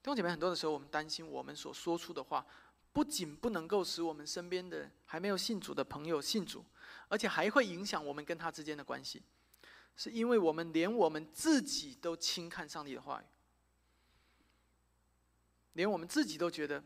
[0.00, 2.46] 弟兄姐妹，很多的时候，我们担心我们所说出的话，
[2.92, 6.64] 不仅不能够使我们身边的还没有信主的朋友信主，
[7.08, 9.20] 而且还会影响我们跟他之间的关系，
[9.96, 13.24] 是因为我们连我们自己都轻看上帝的话语，
[15.74, 16.82] 连我们自己都觉得，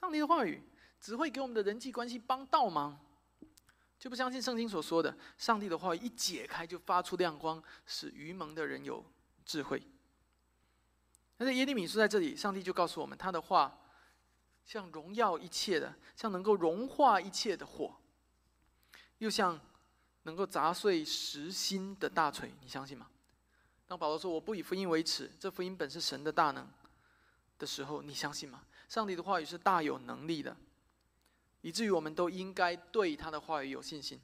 [0.00, 0.62] 上帝的话语
[1.00, 2.98] 只会给我们的人际关系帮倒忙，
[3.98, 9.04] 就不相信圣经所说的，上帝的话语一解开就发出亮光，使愚蒙的人有
[9.44, 9.82] 智慧。
[11.36, 13.78] 但是耶利米书在这里，上帝就告诉我们，他的话
[14.64, 17.96] 像荣耀一切的，像能够融化一切的火，
[19.18, 19.60] 又像
[20.24, 22.52] 能够砸碎实心的大锤。
[22.60, 23.08] 你相信吗？
[23.86, 26.68] 当保罗说“我不以福音为耻”，这福音本是神的大能
[27.58, 28.62] 的时候，你相信吗？
[28.88, 30.56] 上帝的话语是大有能力的，
[31.60, 34.20] 以至于我们都应该对他的话语有信心，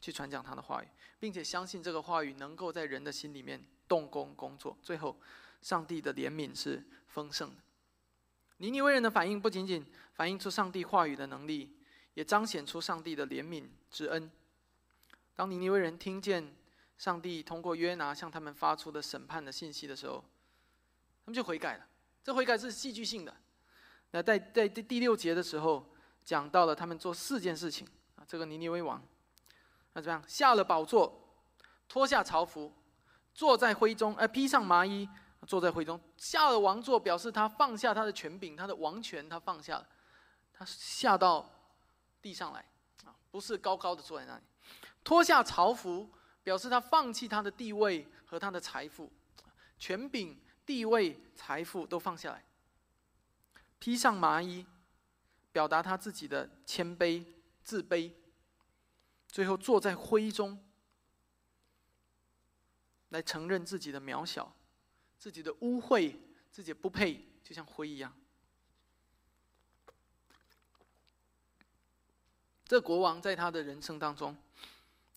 [0.00, 0.88] 去传讲他的话语，
[1.18, 4.76] 并且相信这个话语能够在人的心里面动工工作。
[4.82, 5.16] 最后。
[5.62, 7.56] 上帝的怜悯是丰盛的。
[8.58, 11.74] 尼尼微人的反应不仅仅反映出上帝话语的能力，
[12.14, 14.30] 也彰显出上帝的怜悯之恩。
[15.34, 16.54] 当尼尼微人听见
[16.98, 20.22] 上帝通过约拿向他们发出的审判的信息的时候，
[21.24, 21.86] 他们就悔改了。
[22.26, 23.32] 这悔改是戏剧性的。
[24.10, 25.86] 那在在第第六节的时候，
[26.24, 28.26] 讲到了他们做四件事情啊。
[28.26, 29.00] 这个尼尼微王，
[29.92, 30.20] 那怎样？
[30.26, 31.16] 下了宝座，
[31.86, 32.72] 脱下朝服，
[33.32, 35.08] 坐在灰中，呃，披上麻衣。
[35.46, 39.86] 坐在灰中，下了王座，表示他放下他的权柄，他的王权他放下了，
[40.52, 41.48] 他下到
[42.20, 42.68] 地上来，
[43.04, 44.42] 啊，不是高高的坐在那里，
[45.04, 46.10] 脱下朝服，
[46.42, 49.12] 表示他放弃他的地位和他的财富，
[49.78, 50.36] 权柄、
[50.66, 52.44] 地位、财富都放下来，
[53.78, 54.66] 披上麻衣，
[55.52, 57.24] 表达他自己的谦卑、
[57.62, 58.10] 自卑，
[59.28, 60.62] 最后坐在灰中，
[63.10, 64.52] 来承认自己的渺小。
[65.18, 66.14] 自己的污秽，
[66.52, 68.12] 自己不配，就像灰一样。
[72.66, 74.36] 这国王在他的人生当中，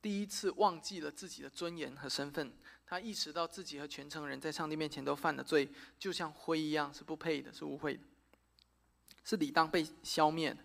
[0.02, 2.54] 第一次忘记了自己的尊严和身份。
[2.90, 5.70] 他意识到自己和全城人在上帝面前都犯了罪，
[6.00, 8.00] 就像灰一样，是不配的，是污秽的，
[9.24, 10.58] 是理当被消灭的。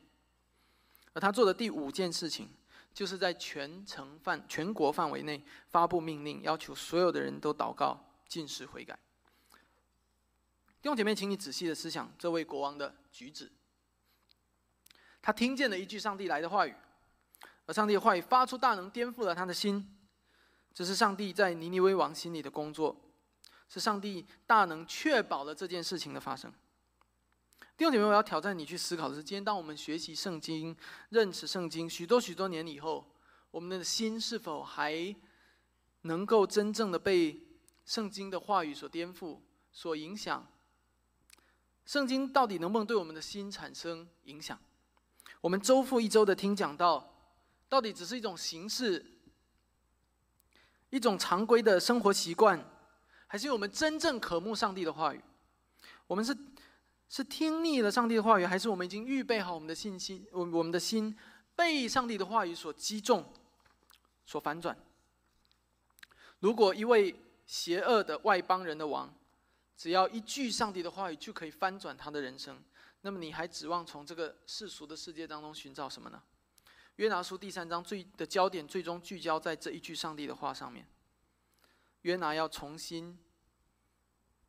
[1.12, 2.48] 而他做的第五件事情，
[2.94, 8.98] 就是在全城范全国范围内发布命令，要求所有的人都祷告、进食、悔改。
[10.80, 13.52] 弟兄姐妹，请你仔细的思想这位国王的举止。
[15.20, 16.74] 他听见了一句上帝来的话语，
[17.66, 19.93] 而上帝的话语发出大能，颠覆了他的心。
[20.74, 22.96] 这是上帝在尼尼微王心里的工作，
[23.68, 26.52] 是上帝大能确保了这件事情的发生。
[27.76, 30.76] 弟兄姐妹，我要挑战你去思考的是：今天当我们学习圣经、
[31.10, 33.04] 认识圣经许多许多年以后，
[33.50, 35.14] 我们的心是否还
[36.02, 37.40] 能够真正的被
[37.84, 39.38] 圣经的话语所颠覆、
[39.72, 40.46] 所影响？
[41.86, 44.58] 圣经到底能不能对我们的心产生影响？
[45.40, 47.14] 我们周复一周的听讲道，
[47.68, 49.04] 到底只是一种形式，
[50.94, 52.56] 一种常规的生活习惯，
[53.26, 55.20] 还是我们真正渴慕上帝的话语？
[56.06, 56.36] 我们是
[57.08, 60.24] 是听腻了上帝的话语，还是我们已经预备好我们的信心？
[60.30, 61.18] 我我们的心
[61.56, 63.28] 被上帝的话语所击中，
[64.24, 64.78] 所反转？
[66.38, 67.12] 如果一位
[67.44, 69.12] 邪恶的外邦人的王，
[69.76, 72.56] 只要一句上帝的话语就可以翻转他的人生，
[73.00, 76.22] 那么你还指望从这个世俗的世界当中寻找什么呢？
[76.96, 80.86] 约拿书第三章最的焦点最终聚焦在这一句上帝的话上面。
[82.02, 83.18] 约拿要重新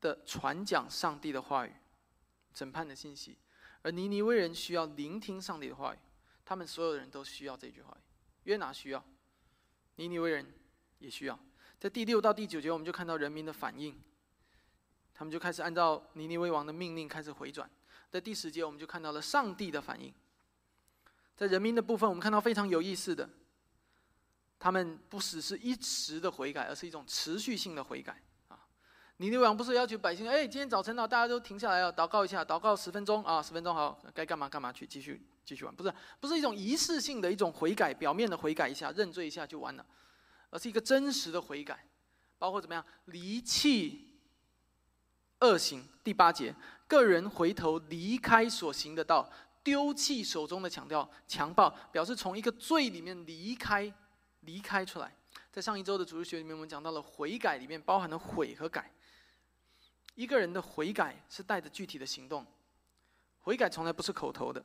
[0.02, 1.74] 的传讲上帝的话语，
[2.54, 3.38] 审判的信息，
[3.82, 5.98] 而尼尼微人需要聆听上帝的话语，
[6.44, 8.04] 他们所有人都需要这句话语。
[8.44, 9.04] 约拿需要，
[9.96, 10.54] 尼尼微人
[11.00, 11.40] 也需要。
[11.80, 14.00] 在第六到第九节，我们就看到人民的反应。
[15.14, 17.70] 他们就开始按照尼尼微王的命令开始回转。
[18.12, 20.14] 在第十节，我们就看到了上帝的反应。
[21.36, 23.30] 在人民的部分，我们看到非常有意思的，
[24.58, 28.58] 他们不只是一时的悔改，而是一种持续性的悔改啊！
[29.18, 39.86] 尼尼王不是要求百姓，哎，今天早晨呢，大家都停下来要祷告一下，祷告十分钟啊，十分钟好，该干嘛干嘛去，继续继续玩，不是不是一种仪式性的一种悔改，表面的悔改一下，认罪一下就完了，
[40.50, 41.86] 而是一个真实的悔改，
[42.38, 44.12] 包括怎么样离弃。
[45.42, 46.56] 恶行第八节，
[46.88, 49.30] 个人回头离开所行的道，
[49.66, 53.92] 丢弃手中的强调强暴，表示从一个罪里面离开，
[54.42, 55.12] 离开出来。
[55.52, 58.92] 在上一周的主日学里面，我们讲到了悔改，里面包含了悔和改。
[60.14, 62.46] 一个人的悔改是带着具体的行动，
[63.40, 64.64] 悔改从来不是口头的，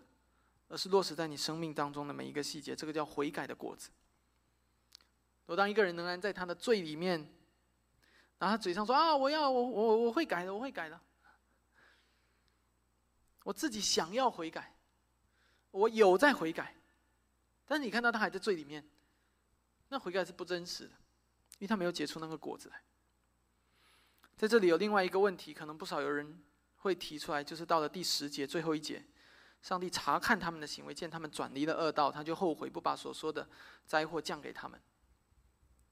[0.68, 2.76] 而是落实在你生命当中的每一个细节。
[2.76, 3.88] 这个叫悔改的果子。
[5.46, 7.18] 我当一个人仍然在他的罪里面，
[8.38, 11.00] 然后他嘴上说啊，我要我我我会改的，我会改的，
[13.44, 14.74] 我自己想要悔改，
[15.70, 16.74] 我有在悔改，
[17.66, 18.84] 但是你看到他还在罪里面。
[19.88, 20.92] 那悔改是不真实的，
[21.58, 22.80] 因为他没有结出那个果子来。
[24.36, 26.42] 在这里有另外一个问题，可能不少有人
[26.76, 29.04] 会提出来，就是到了第十节最后一节，
[29.60, 33.48] 上帝查看他们的行为，见他们转离了恶道，他就后悔，不把所说的
[33.84, 34.80] 灾祸降给他们。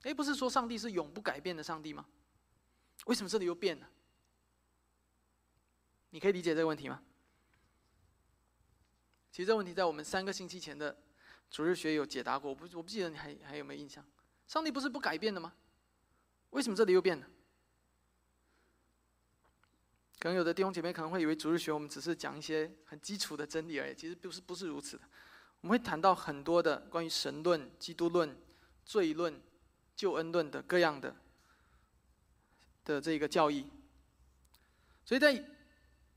[0.03, 2.05] 哎，不是说上帝是永不改变的上帝吗？
[3.05, 3.89] 为什么这里又变了？
[6.11, 7.03] 你可以理解这个问题吗？
[9.39, 10.93] 其实这问题在我们三个星期前的。
[11.49, 14.05] 主日学有解答过，我不我不记得你还还有没有印象？
[14.49, 15.53] 上帝不是不改变的吗？
[16.49, 17.25] 为什么这里又变了？
[20.19, 25.03] 可能有的弟兄姐妹可能会以为主日学我们只是讲一些很基础的真理而已，其实不是不是如此的。
[25.61, 28.37] 我们会谈到很多的关于神论、基督论、
[28.83, 29.41] 罪论、
[29.95, 31.15] 救恩论的各样的
[32.83, 33.71] 的这个教义，
[35.05, 35.41] 所以在。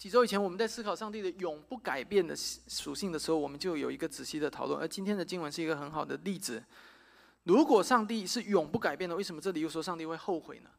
[0.02, 4.76] 几周以前，我们在思考上帝的永不改变的属性的时候，我们就有一个仔细的讨论。
[4.80, 6.60] 而今天的经文是一个很好的例子。
[7.44, 10.70] 如果上帝是永不改变的，为什么这里又说上帝会后悔呢？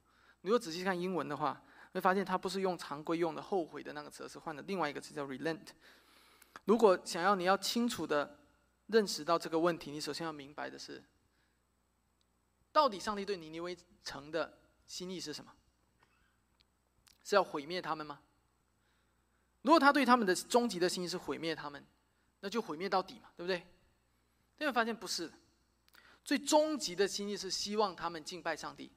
[0.42, 1.64] 如果仔细看英文的话，
[1.94, 5.68] 会发现他不是用常规用的“后悔”的那个词，是换了另外一个词叫 “relent”。
[6.66, 8.40] 如果想要你要清楚的
[8.88, 11.02] 认识到这个问题，你首先要明白的是，
[12.74, 15.54] 到底上帝对尼尼微城的心意是什么？
[17.24, 18.20] 是要毁灭他们吗？
[19.64, 21.84] 如果他对他们的终极的心意是毁灭他们，
[22.42, 23.66] 那就毁灭到底嘛，对不对？
[24.58, 25.32] 但会发现不是，
[26.24, 28.92] 最终极的心意是希望他们敬拜上帝，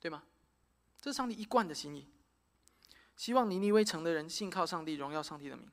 [0.00, 0.24] 对吗？
[1.00, 2.08] 这是上帝一贯的心意，
[3.16, 5.70] 希望尼尼微城的人信靠上帝，荣耀上帝的名。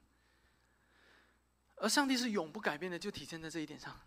[1.77, 3.99] 而上帝是永不改变的，就体现在这一点上，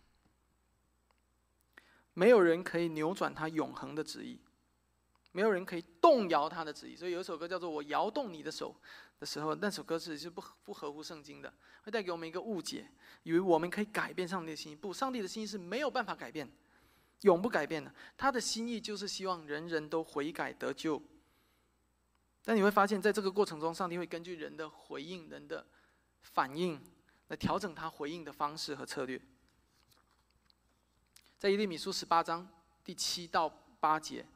[2.14, 4.40] 没有人可以扭转他永恒的旨意。
[5.38, 8.74] 没有人可以动摇他的旨意，所以有一首歌叫做《我摇动你的手》
[9.20, 12.90] 的时候，那首歌词是不不合乎圣经的，会带给我们一个误解，
[13.22, 14.74] 以为我们可以改变上帝的心意。
[14.74, 16.50] 不，上帝的心意是没有办法改变，
[17.20, 17.94] 永不改变的。
[18.16, 21.00] 他的心意就是希望人人都悔改得救。
[22.42, 25.64] 但你会发现在这个过程中，上帝会根据人的回应、人的
[26.20, 26.82] 反应
[27.28, 29.22] 来调整他回应的方式和策略。
[31.38, 32.48] 在耶利米书十八章
[32.82, 34.26] 第七到八节。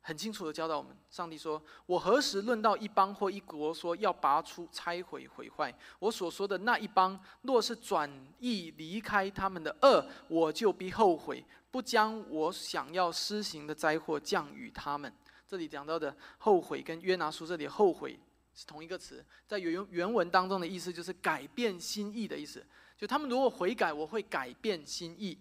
[0.00, 5.74] 很清楚的教导我们，上帝说：“我何时论到一邦或一国，说要拔出、拆毁、毁坏？
[5.98, 15.12] 我所说的那一邦，若是转意离开他们的恶，我就必后悔，不将我想要施行的灾祸降与他们。”
[15.46, 18.18] 这里讲到的后悔，跟约拿书这里后悔
[18.54, 22.64] 是同一个词，在原原文当中的意思就是改变心意的意思。
[22.96, 25.38] 就他们如果悔改，我会改变心意。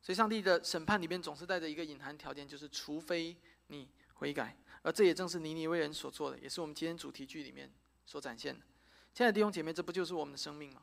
[0.00, 3.36] 所以，上帝的审判里面总是带着一个隐含条件，就是除非
[3.66, 4.56] 你悔改。
[4.82, 7.70] 而这也正是尼尼微人所做的，也是我们今天主题剧里面
[8.06, 8.64] 所展现的。
[9.12, 10.82] 亲爱的弟兄姐妹，这不就是我们的生命吗？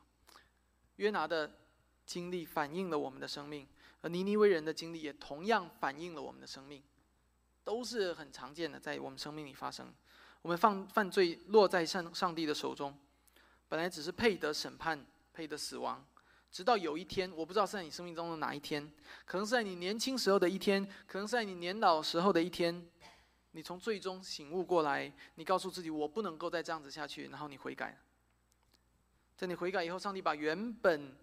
[0.96, 1.58] 约拿的
[2.04, 3.66] 经历反映了我们的生命，
[4.02, 6.82] 而尼尼微人的经历也同样反映了我们的生命，
[7.64, 9.92] 都是很常见的，在我们生命里发生。
[10.42, 12.96] 我们犯犯罪落在上上帝的手中，
[13.68, 16.06] 本来只是配得审判，配得死亡。
[16.56, 18.90] 直到有一天，我不知道是在你生命中的哪一天，
[19.26, 22.82] 可能是在你年轻时候的一天，可能是在你年老时候的一天，
[23.50, 28.00] 你从最终醒悟过来，你告诉自己我不能够再这样子下去，然后你悔改。
[29.36, 31.14] 在你悔改以后，上帝把原本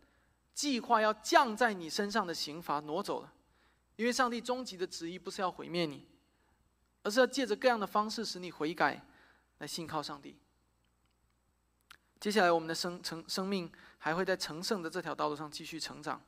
[0.53, 3.33] 计划要降在你身上的刑罚挪走了，
[3.95, 6.05] 因为上帝终极的旨意不是要毁灭你，
[7.01, 9.03] 而是要借着各样的方式使你悔改，
[9.57, 10.37] 来信靠上帝。
[12.19, 13.69] 接下来，我们的生成生命
[14.03, 16.21] 还会在成圣的这条道路上继续成长，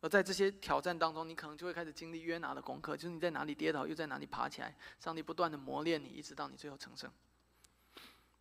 [0.00, 4.72] 而在这些挑战当中，你可能就会开始经历约拿的功课，就是你在哪里跌倒，又在哪里爬起来。
[5.00, 7.10] 上帝不断的磨练你，一直到你最后成圣。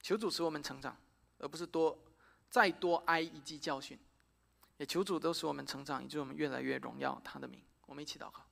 [0.03, 0.95] 求主使我们成长，
[1.39, 1.97] 而不是多
[2.47, 3.97] 再多挨一记教训。
[4.77, 7.59] 也求主都使我们成长，以致我们越来越荣耀他的名。
[7.87, 8.46] 我们一起祷告。